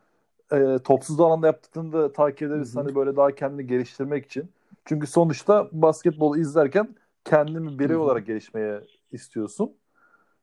e, 0.52 0.80
topsuz 0.84 1.20
alanda 1.20 1.48
yaptıklarını 1.48 1.94
da 1.94 2.12
takip 2.12 2.42
ederiz. 2.42 2.76
Hı 2.76 2.80
hı. 2.80 2.84
Hani 2.84 2.96
böyle 2.96 3.16
daha 3.16 3.36
kendini 3.36 3.68
geliştirmek 3.68 4.26
için. 4.26 4.50
Çünkü 4.86 5.08
sonuçta 5.08 5.70
basketbolu 5.72 6.38
izlerken 6.38 6.96
kendini 7.26 7.80
birey 7.80 7.96
Hı 7.96 8.00
hı. 8.00 8.04
olarak 8.04 8.26
gelişmeye 8.26 8.82
istiyorsun. 9.12 9.74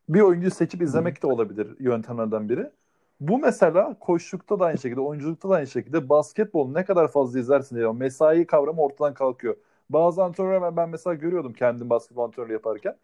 Bir 0.09 0.21
oyuncuyu 0.21 0.51
seçip 0.51 0.81
izlemek 0.81 1.23
de 1.23 1.27
olabilir 1.27 1.75
yöntemlerden 1.79 2.49
biri. 2.49 2.71
Bu 3.19 3.37
mesela 3.37 3.99
koşukta 3.99 4.59
da 4.59 4.65
aynı 4.65 4.77
şekilde, 4.77 5.01
oyunculukta 5.01 5.49
da 5.49 5.55
aynı 5.55 5.67
şekilde 5.67 6.09
basketbol 6.09 6.71
ne 6.71 6.85
kadar 6.85 7.07
fazla 7.07 7.39
izlersin 7.39 7.75
diye 7.75 7.91
mesai 7.91 8.45
kavramı 8.47 8.81
ortadan 8.81 9.13
kalkıyor. 9.13 9.55
Bazı 9.89 10.23
antrenörler 10.23 10.77
ben 10.77 10.89
mesela 10.89 11.13
görüyordum 11.13 11.53
kendim 11.53 11.89
basketbol 11.89 12.23
antrenörü 12.23 12.53
yaparken. 12.53 12.95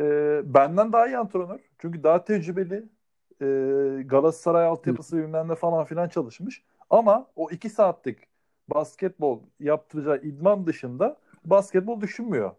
Ee, 0.00 0.42
benden 0.44 0.92
daha 0.92 1.06
iyi 1.06 1.18
antrenör. 1.18 1.60
Çünkü 1.78 2.02
daha 2.02 2.24
tecrübeli. 2.24 2.84
Ee, 3.42 4.02
Galatasaray 4.02 4.66
altyapısı 4.66 5.16
bilmem 5.16 5.48
ne 5.48 5.54
falan 5.54 5.84
filan 5.84 6.08
çalışmış. 6.08 6.62
Ama 6.90 7.26
o 7.36 7.50
iki 7.50 7.70
saatlik 7.70 8.18
basketbol 8.68 9.40
yaptıracağı 9.60 10.18
idman 10.18 10.66
dışında 10.66 11.16
basketbol 11.44 12.00
düşünmüyor. 12.00 12.50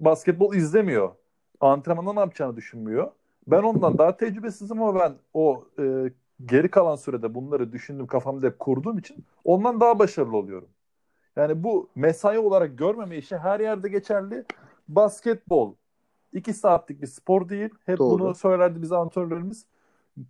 Basketbol 0.00 0.54
izlemiyor. 0.54 1.10
Antrenmanda 1.60 2.12
ne 2.12 2.20
yapacağını 2.20 2.56
düşünmüyor. 2.56 3.10
Ben 3.46 3.62
ondan 3.62 3.98
daha 3.98 4.16
tecrübesizim 4.16 4.82
ama 4.82 5.00
ben 5.00 5.14
o 5.34 5.64
e, 5.78 6.12
geri 6.46 6.70
kalan 6.70 6.96
sürede 6.96 7.34
bunları 7.34 7.72
düşündüm 7.72 8.06
kafamda 8.06 8.46
hep 8.46 8.58
kurduğum 8.58 8.98
için 8.98 9.24
ondan 9.44 9.80
daha 9.80 9.98
başarılı 9.98 10.36
oluyorum. 10.36 10.68
Yani 11.36 11.64
bu 11.64 11.90
mesai 11.94 12.38
olarak 12.38 12.78
görmeme 12.78 13.16
işi 13.16 13.36
her 13.36 13.60
yerde 13.60 13.88
geçerli. 13.88 14.44
Basketbol 14.88 15.74
iki 16.32 16.54
saatlik 16.54 17.02
bir 17.02 17.06
spor 17.06 17.48
değil. 17.48 17.70
Hep 17.86 17.98
Doğru. 17.98 18.18
bunu 18.18 18.34
söylerdi 18.34 18.82
bize 18.82 18.96
antrenörlerimiz. 18.96 19.66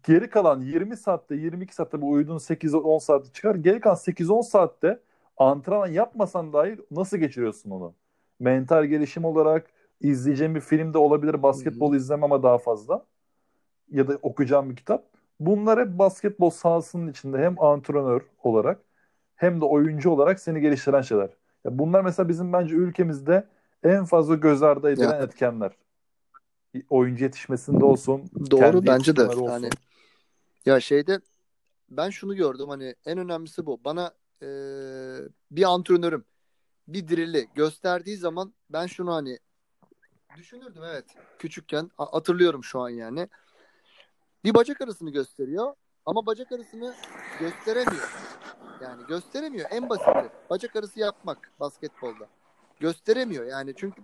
Geri 0.03 0.31
kalan 0.31 0.61
20 0.61 0.97
saatte 0.97 1.35
22 1.35 1.75
saatte 1.75 2.03
bu 2.03 2.11
uyuduğun 2.11 2.39
8-10 2.39 3.01
saatte 3.01 3.33
çıkar. 3.33 3.55
Geri 3.55 3.81
kalan 3.81 3.97
8-10 3.97 4.43
saatte 4.43 5.01
antrenman 5.37 5.87
yapmasan 5.87 6.53
dahi 6.53 6.79
nasıl 6.91 7.17
geçiriyorsun 7.17 7.71
onu? 7.71 7.95
Mental 8.41 8.85
gelişim 8.85 9.25
olarak 9.25 9.71
izleyeceğim 10.01 10.55
bir 10.55 10.61
film 10.61 10.95
de 10.95 10.99
olabilir. 10.99 11.43
Basketbol 11.43 11.95
izlemem 11.95 12.25
ama 12.25 12.43
daha 12.43 12.59
fazla. 12.59 13.07
Ya 13.91 14.09
da 14.09 14.19
okuyacağım 14.23 14.71
bir 14.71 14.77
kitap. 14.77 15.05
Bunlar 15.41 15.81
hep 15.81 15.99
basketbol 15.99 16.51
sahasının 16.51 17.11
içinde 17.11 17.39
hem 17.39 17.63
antrenör 17.63 18.23
olarak 18.43 18.81
hem 19.35 19.61
de 19.61 19.65
oyuncu 19.65 20.11
olarak 20.11 20.41
seni 20.41 20.61
geliştiren 20.61 21.03
şeyler. 21.03 21.31
Ya 21.65 21.79
bunlar 21.79 22.01
mesela 22.05 22.29
bizim 22.29 22.53
bence 22.53 22.75
ülkemizde 22.75 23.49
en 23.83 24.05
fazla 24.05 24.35
göz 24.35 24.63
ardı 24.63 24.91
edilen 24.91 25.19
Ya. 25.19 25.23
etkenler. 25.23 25.73
Oyuncu 26.91 27.25
yetişmesinde 27.25 27.85
olsun, 27.85 28.31
Doğru 28.51 28.87
bence 28.87 29.17
de. 29.17 29.27
olsun. 29.27 29.43
Yani 29.45 29.71
ya 30.67 30.81
şeyde 30.81 31.21
ben 31.91 32.11
şunu 32.11 32.37
gördüm 32.37 32.69
hani 32.69 32.95
en 33.07 33.19
önemlisi 33.19 33.67
bu. 33.67 33.81
Bana 33.85 34.13
e, 34.43 34.49
bir 35.51 35.63
antrenörüm 35.63 36.25
bir 36.89 37.09
drill'i 37.09 37.49
gösterdiği 37.55 38.17
zaman 38.17 38.55
ben 38.71 38.87
şunu 38.87 39.15
hani 39.15 39.39
düşünürdüm 40.37 40.83
evet 40.85 41.05
küçükken 41.39 41.91
hatırlıyorum 41.97 42.65
şu 42.65 42.81
an 42.81 42.89
yani. 42.89 43.29
Bir 44.45 44.55
bacak 44.55 44.81
arasını 44.81 45.11
gösteriyor 45.11 45.75
ama 46.07 46.27
bacak 46.27 46.53
arasını 46.53 46.95
gösteremiyor. 47.41 48.09
Yani 48.83 49.07
gösteremiyor. 49.09 49.69
En 49.71 49.89
basiti 49.89 50.31
bacak 50.51 50.77
arası 50.77 51.01
yapmak 51.01 51.53
basketbolda. 51.61 52.29
Gösteremiyor 52.81 53.45
yani 53.45 53.75
çünkü 53.77 54.03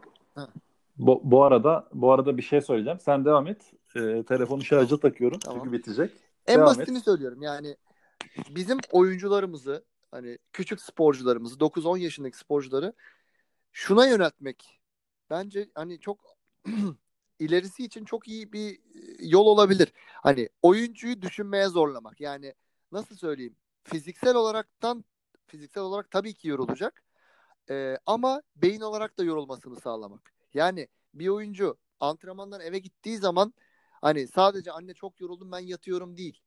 Bu, 0.96 1.20
bu 1.24 1.44
arada 1.44 1.88
bu 1.92 2.12
arada 2.12 2.37
bir 2.37 2.42
şey 2.42 2.60
söyleyeceğim. 2.60 3.00
Sen 3.00 3.24
devam 3.24 3.46
et. 3.46 3.72
Ee, 3.96 4.24
telefonu 4.28 4.64
şarja 4.64 5.00
takıyorum 5.00 5.38
Tamam. 5.38 5.58
çünkü 5.58 5.72
bitecek. 5.72 6.12
En 6.46 6.56
Devam 6.56 6.66
basitini 6.66 6.98
et. 6.98 7.04
söylüyorum. 7.04 7.42
Yani 7.42 7.76
bizim 8.50 8.78
oyuncularımızı 8.92 9.84
hani 10.10 10.38
küçük 10.52 10.80
sporcularımızı 10.80 11.58
9-10 11.58 11.98
yaşındaki 11.98 12.37
sporcuları 12.38 12.92
şuna 13.72 14.06
yöneltmek 14.06 14.80
bence 15.30 15.68
hani 15.74 16.00
çok 16.00 16.37
ilerisi 17.38 17.84
için 17.84 18.04
çok 18.04 18.28
iyi 18.28 18.52
bir 18.52 18.74
e, 18.74 18.78
yol 19.26 19.46
olabilir. 19.46 19.92
Hani 20.22 20.48
oyuncuyu 20.62 21.22
düşünmeye 21.22 21.68
zorlamak. 21.68 22.20
Yani 22.20 22.54
nasıl 22.92 23.16
söyleyeyim? 23.16 23.56
Fiziksel 23.84 24.34
olaraktan 24.34 25.04
fiziksel 25.46 25.82
olarak 25.82 26.10
tabii 26.10 26.34
ki 26.34 26.48
yorulacak. 26.48 27.04
Ee, 27.70 27.98
ama 28.06 28.42
beyin 28.56 28.80
olarak 28.80 29.18
da 29.18 29.24
yorulmasını 29.24 29.80
sağlamak. 29.80 30.32
Yani 30.54 30.88
bir 31.14 31.28
oyuncu 31.28 31.78
antrenmandan 32.00 32.60
eve 32.60 32.78
gittiği 32.78 33.18
zaman 33.18 33.54
hani 34.00 34.28
sadece 34.28 34.72
anne 34.72 34.94
çok 34.94 35.20
yoruldum 35.20 35.52
ben 35.52 35.58
yatıyorum 35.58 36.16
değil. 36.16 36.40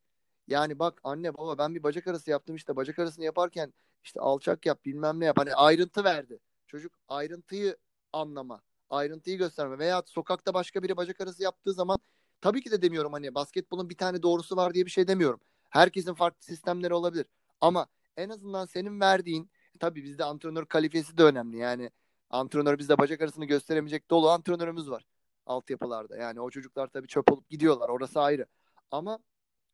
Yani 0.48 0.80
bak 0.80 1.02
anne 1.04 1.34
baba 1.38 1.58
ben 1.58 1.76
bir 1.76 1.84
bacak 1.84 2.08
arası 2.08 2.32
yaptım 2.32 2.56
işte 2.56 2.76
bacak 2.76 3.00
arasını 3.00 3.26
yaparken 3.26 3.74
işte 4.04 4.20
alçak 4.20 4.66
yap 4.66 4.86
bilmem 4.86 5.20
ne 5.20 5.26
yap. 5.26 5.38
Hani 5.40 5.56
ayrıntı 5.56 6.04
verdi. 6.04 6.40
Çocuk 6.68 6.94
ayrıntıyı 7.08 7.78
anlama, 8.14 8.62
ayrıntıyı 8.90 9.38
gösterme 9.38 9.80
veya 9.80 10.04
sokakta 10.06 10.54
başka 10.54 10.84
biri 10.84 10.98
bacak 10.98 11.22
arası 11.22 11.44
yaptığı 11.44 11.74
zaman 11.74 12.00
tabii 12.42 12.62
ki 12.62 12.72
de 12.72 12.82
demiyorum 12.82 13.14
hani 13.14 13.36
basketbolun 13.36 13.90
bir 13.90 13.98
tane 13.98 14.24
doğrusu 14.24 14.56
var 14.56 14.74
diye 14.74 14.86
bir 14.86 14.92
şey 14.92 15.08
demiyorum. 15.08 15.40
Herkesin 15.70 16.14
farklı 16.14 16.44
sistemleri 16.46 16.94
olabilir. 16.94 17.26
Ama 17.62 17.88
en 18.18 18.30
azından 18.30 18.66
senin 18.66 19.00
verdiğin 19.00 19.50
tabii 19.80 20.04
bizde 20.04 20.24
antrenör 20.24 20.66
kalifiyesi 20.66 21.18
de 21.18 21.24
önemli. 21.24 21.58
Yani 21.58 21.92
antrenör 22.30 22.78
bizde 22.78 22.98
bacak 22.98 23.22
arasını 23.22 23.46
gösteremeyecek 23.46 24.10
dolu 24.10 24.30
antrenörümüz 24.30 24.90
var 24.90 25.06
altyapılarda. 25.46 26.18
Yani 26.18 26.42
o 26.42 26.50
çocuklar 26.50 26.88
tabii 26.88 27.08
çöp 27.08 27.32
olup 27.32 27.50
gidiyorlar. 27.50 27.90
Orası 27.90 28.22
ayrı. 28.22 28.46
Ama 28.92 29.20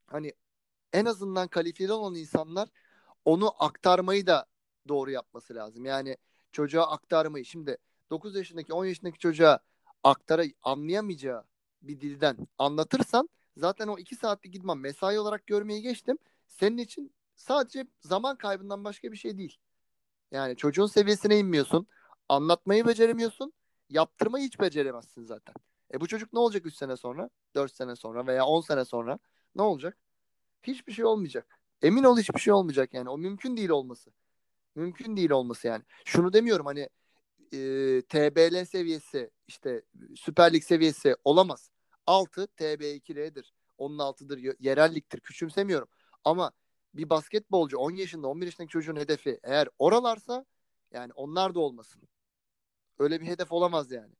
hani 0.07 0.33
en 0.93 1.05
azından 1.05 1.47
kalifiyeli 1.47 1.93
olan 1.93 2.15
insanlar 2.15 2.69
onu 3.25 3.63
aktarmayı 3.63 4.27
da 4.27 4.45
doğru 4.87 5.11
yapması 5.11 5.55
lazım. 5.55 5.85
Yani 5.85 6.17
çocuğa 6.51 6.91
aktarmayı. 6.91 7.45
Şimdi 7.45 7.77
9 8.13 8.35
yaşındaki 8.35 8.73
10 8.73 8.85
yaşındaki 8.85 9.19
çocuğa 9.19 9.59
aktara 10.03 10.43
anlayamayacağı 10.63 11.43
bir 11.81 12.01
dilden 12.01 12.37
anlatırsan 12.57 13.29
zaten 13.57 13.87
o 13.87 13.97
2 13.97 14.15
saatlik 14.15 14.53
gitmem 14.53 14.79
mesai 14.79 15.19
olarak 15.19 15.47
görmeyi 15.47 15.81
geçtim. 15.81 16.17
Senin 16.47 16.77
için 16.77 17.13
sadece 17.35 17.87
zaman 17.99 18.37
kaybından 18.37 18.83
başka 18.83 19.11
bir 19.11 19.17
şey 19.17 19.37
değil. 19.37 19.57
Yani 20.31 20.55
çocuğun 20.55 20.85
seviyesine 20.85 21.39
inmiyorsun. 21.39 21.87
Anlatmayı 22.29 22.87
beceremiyorsun. 22.87 23.53
Yaptırmayı 23.89 24.45
hiç 24.45 24.59
beceremezsin 24.59 25.23
zaten. 25.23 25.55
E 25.93 26.01
bu 26.01 26.07
çocuk 26.07 26.33
ne 26.33 26.39
olacak 26.39 26.65
3 26.65 26.75
sene 26.75 26.97
sonra? 26.97 27.29
4 27.55 27.75
sene 27.75 27.95
sonra 27.95 28.27
veya 28.27 28.45
10 28.45 28.61
sene 28.61 28.85
sonra? 28.85 29.19
Ne 29.55 29.61
olacak? 29.61 29.97
Hiçbir 30.63 30.93
şey 30.93 31.05
olmayacak. 31.05 31.59
Emin 31.81 32.03
ol 32.03 32.17
hiçbir 32.17 32.39
şey 32.39 32.53
olmayacak 32.53 32.93
yani. 32.93 33.09
O 33.09 33.17
mümkün 33.17 33.57
değil 33.57 33.69
olması. 33.69 34.11
Mümkün 34.75 35.17
değil 35.17 35.31
olması 35.31 35.67
yani. 35.67 35.83
Şunu 36.05 36.33
demiyorum 36.33 36.65
hani 36.65 36.89
e, 37.53 38.01
TBL 38.01 38.65
seviyesi 38.65 39.31
işte 39.47 39.81
Süper 40.15 40.53
Lig 40.53 40.63
seviyesi 40.63 41.15
olamaz. 41.23 41.71
6 42.07 42.47
TB2L'dir. 42.57 43.53
Onun 43.77 43.99
altıdır. 43.99 44.39
Yerelliktir. 44.59 45.19
Küçümsemiyorum. 45.19 45.87
Ama 46.23 46.51
bir 46.93 47.09
basketbolcu 47.09 47.77
10 47.77 47.91
yaşında 47.91 48.27
11 48.27 48.45
yaşındaki 48.45 48.71
çocuğun 48.71 48.95
hedefi 48.95 49.39
eğer 49.43 49.67
oralarsa 49.79 50.45
yani 50.91 51.13
onlar 51.13 51.55
da 51.55 51.59
olmasın. 51.59 52.01
Öyle 52.99 53.21
bir 53.21 53.25
hedef 53.25 53.51
olamaz 53.51 53.91
yani. 53.91 54.13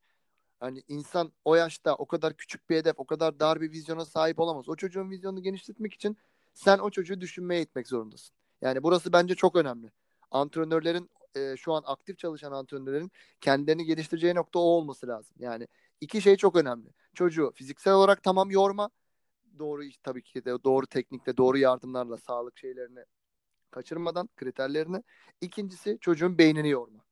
Hani 0.59 0.84
insan 0.88 1.31
o 1.45 1.55
yaşta 1.55 1.95
o 1.95 2.05
kadar 2.05 2.34
küçük 2.38 2.69
bir 2.69 2.75
hedef, 2.75 2.99
o 2.99 3.05
kadar 3.05 3.39
dar 3.39 3.61
bir 3.61 3.71
vizyona 3.71 4.05
sahip 4.05 4.39
olamaz. 4.39 4.69
O 4.69 4.75
çocuğun 4.75 5.09
vizyonunu 5.09 5.43
genişletmek 5.43 5.93
için 5.93 6.17
sen 6.53 6.79
o 6.79 6.89
çocuğu 6.89 7.21
düşünmeye 7.21 7.61
itmek 7.61 7.88
zorundasın. 7.88 8.36
Yani 8.61 8.84
burası 8.84 9.13
bence 9.13 9.36
çok 9.36 9.55
önemli. 9.55 9.91
Antrenörlerin 10.31 11.09
e, 11.36 11.57
şu 11.57 11.73
an 11.73 11.84
aktif 11.86 12.17
çalışan 12.17 12.51
antrenörlerin 12.51 13.11
kendilerini 13.41 13.86
geliştireceği 13.86 14.36
nokta 14.36 14.59
o 14.59 14.61
olması 14.61 15.07
lazım. 15.07 15.36
Yani 15.39 15.67
iki 16.01 16.21
şey 16.21 16.36
çok 16.38 16.55
önemli. 16.55 16.89
Çocuğu 17.13 17.51
fiziksel 17.55 17.93
olarak 17.93 18.23
tamam 18.23 18.51
yorma. 18.51 18.89
Doğru 19.59 19.84
tabii 20.03 20.23
ki 20.23 20.45
de 20.45 20.63
doğru 20.63 20.88
teknikle, 20.88 21.38
doğru 21.38 21.57
yardımlarla 21.57 22.17
sağlık 22.17 22.57
şeylerini 22.57 22.99
kaçırmadan 23.71 24.29
kriterlerini. 24.36 25.03
İkincisi 25.41 25.97
çocuğun 26.01 26.38
beynini 26.38 26.69
yorma. 26.69 27.03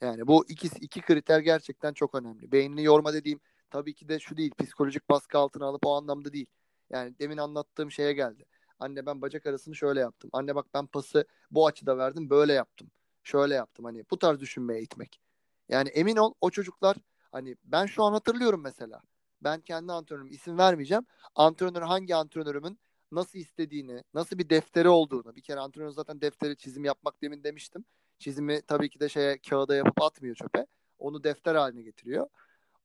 Yani 0.00 0.26
bu 0.26 0.44
ikisi 0.48 0.78
iki 0.78 1.00
kriter 1.00 1.40
gerçekten 1.40 1.92
çok 1.92 2.14
önemli. 2.14 2.52
Beynini 2.52 2.84
yorma 2.84 3.12
dediğim 3.12 3.40
tabii 3.70 3.94
ki 3.94 4.08
de 4.08 4.18
şu 4.18 4.36
değil. 4.36 4.52
Psikolojik 4.58 5.08
baskı 5.10 5.38
altına 5.38 5.66
alıp 5.66 5.86
o 5.86 5.96
anlamda 5.96 6.32
değil. 6.32 6.46
Yani 6.90 7.18
demin 7.18 7.36
anlattığım 7.36 7.90
şeye 7.90 8.12
geldi. 8.12 8.44
Anne 8.78 9.06
ben 9.06 9.22
bacak 9.22 9.46
arasını 9.46 9.76
şöyle 9.76 10.00
yaptım. 10.00 10.30
Anne 10.32 10.54
bak 10.54 10.66
ben 10.74 10.86
pası 10.86 11.26
bu 11.50 11.66
açıda 11.66 11.98
verdim 11.98 12.30
böyle 12.30 12.52
yaptım. 12.52 12.90
Şöyle 13.22 13.54
yaptım. 13.54 13.84
Hani 13.84 14.04
bu 14.10 14.18
tarz 14.18 14.40
düşünmeye 14.40 14.78
eğitmek. 14.78 15.20
Yani 15.68 15.88
emin 15.88 16.16
ol 16.16 16.34
o 16.40 16.50
çocuklar 16.50 16.96
hani 17.32 17.56
ben 17.64 17.86
şu 17.86 18.02
an 18.02 18.12
hatırlıyorum 18.12 18.60
mesela. 18.62 19.00
Ben 19.40 19.60
kendi 19.60 19.92
antrenörüm 19.92 20.30
isim 20.30 20.58
vermeyeceğim. 20.58 21.06
Antrenör 21.34 21.82
hangi 21.82 22.16
antrenörümün 22.16 22.78
nasıl 23.12 23.38
istediğini, 23.38 24.04
nasıl 24.14 24.38
bir 24.38 24.50
defteri 24.50 24.88
olduğunu. 24.88 25.36
Bir 25.36 25.42
kere 25.42 25.60
antrenör 25.60 25.90
zaten 25.90 26.20
defteri 26.20 26.56
çizim 26.56 26.84
yapmak 26.84 27.22
demin 27.22 27.44
demiştim. 27.44 27.84
Çizimi 28.18 28.62
tabii 28.62 28.90
ki 28.90 29.00
de 29.00 29.08
şeye 29.08 29.38
kağıda 29.38 29.74
yapıp 29.74 30.02
atmıyor 30.02 30.34
çöpe. 30.34 30.66
Onu 30.98 31.24
defter 31.24 31.54
haline 31.54 31.82
getiriyor. 31.82 32.28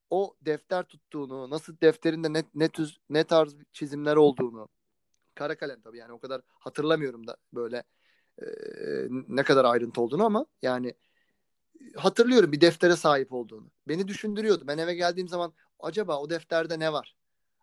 O 0.10 0.36
defter 0.42 0.84
tuttuğunu, 0.84 1.50
nasıl 1.50 1.76
defterinde 1.82 2.34
ne, 2.34 2.44
ne, 2.56 2.70
tüz, 2.70 3.00
ne 3.10 3.24
tarz 3.24 3.56
çizimler 3.74 4.16
olduğunu, 4.16 4.68
kara 5.36 5.58
kalem 5.58 5.82
tabii 5.82 5.98
yani 5.98 6.14
o 6.14 6.20
kadar 6.20 6.42
hatırlamıyorum 6.60 7.28
da 7.28 7.38
böyle 7.54 7.84
e, 8.42 8.48
ne 9.28 9.44
kadar 9.44 9.66
ayrıntı 9.66 10.02
olduğunu 10.02 10.26
ama 10.26 10.46
yani 10.62 10.94
hatırlıyorum 11.96 12.52
bir 12.52 12.62
deftere 12.62 12.96
sahip 12.96 13.34
olduğunu. 13.34 13.72
Beni 13.88 14.08
düşündürüyordu. 14.08 14.64
Ben 14.68 14.78
eve 14.78 14.96
geldiğim 14.96 15.28
zaman 15.28 15.54
acaba 15.80 16.20
o 16.20 16.30
defterde 16.30 16.80
ne 16.80 16.94
var? 16.94 17.16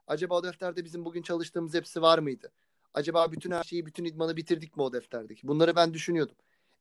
Acaba 0.07 0.35
o 0.35 0.45
defterde 0.45 0.85
bizim 0.85 1.05
bugün 1.05 1.22
çalıştığımız 1.22 1.75
hepsi 1.75 2.03
var 2.03 2.18
mıydı? 2.18 2.53
Acaba 2.95 3.33
bütün 3.33 3.51
her 3.51 3.62
şeyi, 3.62 3.87
bütün 3.87 4.05
idmanı 4.05 4.37
bitirdik 4.37 4.77
mi 4.77 4.83
o 4.83 4.93
defterdeki? 4.93 5.49
Bunları 5.49 5.77
ben 5.77 5.95
düşünüyordum. 5.95 6.37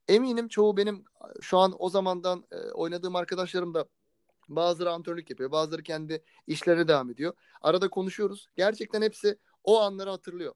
Eminim 0.08 0.48
çoğu 0.48 0.78
benim 0.78 1.06
şu 1.42 1.58
an 1.58 1.76
o 1.80 1.90
zamandan 1.90 2.46
e, 2.52 2.58
oynadığım 2.58 3.16
arkadaşlarım 3.16 3.74
da 3.74 3.86
bazıları 4.50 4.92
antrenörlük 4.92 5.30
yapıyor. 5.30 5.52
Bazıları 5.52 5.84
kendi 5.84 6.24
işlerine 6.48 6.88
devam 6.88 7.10
ediyor. 7.10 7.34
Arada 7.62 7.90
konuşuyoruz. 7.90 8.50
Gerçekten 8.56 9.02
hepsi 9.02 9.38
o 9.64 9.82
anları 9.82 10.10
hatırlıyor. 10.10 10.54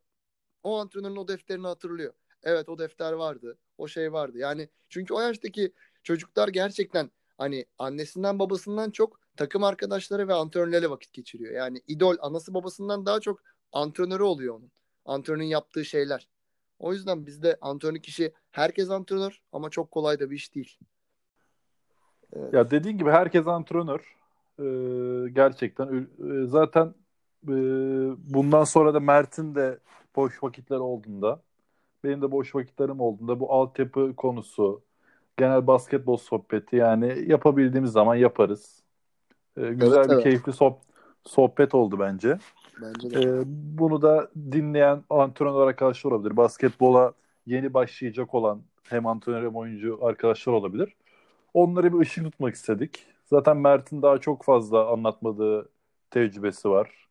O 0.64 0.78
antrenörün 0.80 1.16
o 1.16 1.28
defterini 1.28 1.68
hatırlıyor. 1.68 2.14
Evet 2.44 2.70
o 2.70 2.80
defter 2.80 3.14
vardı. 3.14 3.58
O 3.78 3.88
şey 3.88 4.14
vardı. 4.14 4.38
Yani 4.38 4.70
çünkü 4.90 5.14
o 5.14 5.22
yaştaki 5.22 5.72
çocuklar 6.04 6.48
gerçekten 6.48 7.12
hani 7.38 7.66
annesinden 7.78 8.40
babasından 8.40 8.92
çok 8.92 9.20
takım 9.38 9.64
arkadaşları 9.64 10.28
ve 10.28 10.34
antrenörlerle 10.34 10.90
vakit 10.90 11.14
geçiriyor. 11.14 11.54
Yani 11.54 11.82
idol 11.88 12.16
anası 12.20 12.54
babasından 12.54 13.06
daha 13.06 13.20
çok 13.20 13.44
antrenörü 13.74 14.24
oluyor 14.24 14.56
onun. 14.56 14.72
Antrenörün 15.06 15.44
yaptığı 15.44 15.86
şeyler. 15.86 16.28
O 16.80 16.94
yüzden 16.94 17.26
bizde 17.26 17.58
antrenör 17.62 18.00
kişi 18.00 18.34
herkes 18.52 18.90
antrenör 18.90 19.42
ama 19.52 19.70
çok 19.70 19.92
kolay 19.92 20.20
da 20.20 20.30
bir 20.30 20.36
iş 20.36 20.56
değil. 20.56 20.78
Evet. 22.34 22.54
Ya 22.54 22.72
dediğin 22.72 22.98
gibi 22.98 23.10
herkes 23.10 23.48
antrenör. 23.48 24.18
Ee, 24.60 25.30
gerçekten 25.30 26.08
e, 26.20 26.46
zaten 26.46 26.94
e, 27.44 27.54
bundan 28.34 28.64
sonra 28.64 28.94
da 28.94 29.00
Mert'in 29.00 29.56
de 29.56 29.80
boş 30.16 30.44
vakitleri 30.44 30.80
olduğunda 30.80 31.42
benim 32.04 32.22
de 32.22 32.32
boş 32.32 32.56
vakitlerim 32.56 33.00
olduğunda 33.00 33.40
bu 33.40 33.54
altyapı 33.54 34.16
konusu 34.16 34.82
genel 35.38 35.68
basketbol 35.68 36.18
sohbeti 36.18 36.76
yani 36.76 37.24
yapabildiğimiz 37.28 37.92
zaman 37.92 38.16
yaparız. 38.16 38.84
Ee, 39.58 39.70
güzel 39.70 39.98
evet, 39.98 40.10
bir 40.10 40.14
evet. 40.14 40.24
keyifli 40.24 40.52
soh- 40.52 40.80
sohbet 41.26 41.76
oldu 41.76 42.00
bence. 42.00 42.38
Bence 42.82 43.10
de. 43.10 43.22
Ee, 43.22 43.44
bunu 43.46 44.02
da 44.02 44.32
dinleyen 44.52 45.04
antrenör 45.10 45.68
arkadaşlar 45.68 46.12
olabilir. 46.12 46.38
Basketbola 46.38 47.14
yeni 47.46 47.74
başlayacak 47.74 48.36
olan 48.36 48.62
hem 48.84 49.08
antrenör 49.08 49.44
hem 49.44 49.56
oyuncu 49.56 50.00
arkadaşlar 50.02 50.54
olabilir. 50.54 50.96
Onları 51.54 51.94
bir 51.94 52.00
ışık 52.00 52.24
tutmak 52.24 52.56
istedik. 52.56 53.06
Zaten 53.26 53.58
Mert'in 53.58 54.02
daha 54.02 54.18
çok 54.18 54.44
fazla 54.44 54.92
anlatmadığı 54.92 55.70
tecrübesi 56.12 56.70
var. 56.70 57.08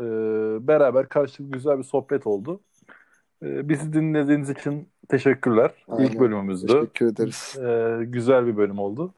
Ee, 0.00 0.04
beraber 0.68 1.08
karşılıklı 1.08 1.52
güzel 1.52 1.78
bir 1.78 1.84
sohbet 1.84 2.26
oldu. 2.26 2.60
Ee, 3.44 3.68
bizi 3.68 3.92
dinlediğiniz 3.92 4.50
için 4.50 4.88
teşekkürler. 5.08 5.70
Aynen. 5.88 6.04
İlk 6.04 6.20
bölümümüzdü. 6.20 6.66
Teşekkür 6.66 7.06
ederiz. 7.06 7.56
Ee, 7.58 8.04
güzel 8.04 8.46
bir 8.46 8.56
bölüm 8.56 8.78
oldu. 8.78 9.14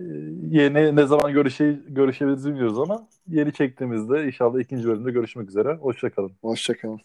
Ee, 0.00 0.04
yeni 0.50 0.96
ne 0.96 1.06
zaman 1.06 1.32
görüşe, 1.32 1.76
görüşebiliriz 1.88 2.46
bilmiyoruz 2.46 2.78
ama 2.78 3.06
yeni 3.28 3.52
çektiğimizde 3.52 4.26
inşallah 4.26 4.60
ikinci 4.60 4.88
bölümde 4.88 5.10
görüşmek 5.10 5.48
üzere. 5.48 5.74
Hoşçakalın. 5.74 6.32
Hoşçakalın. 6.42 7.00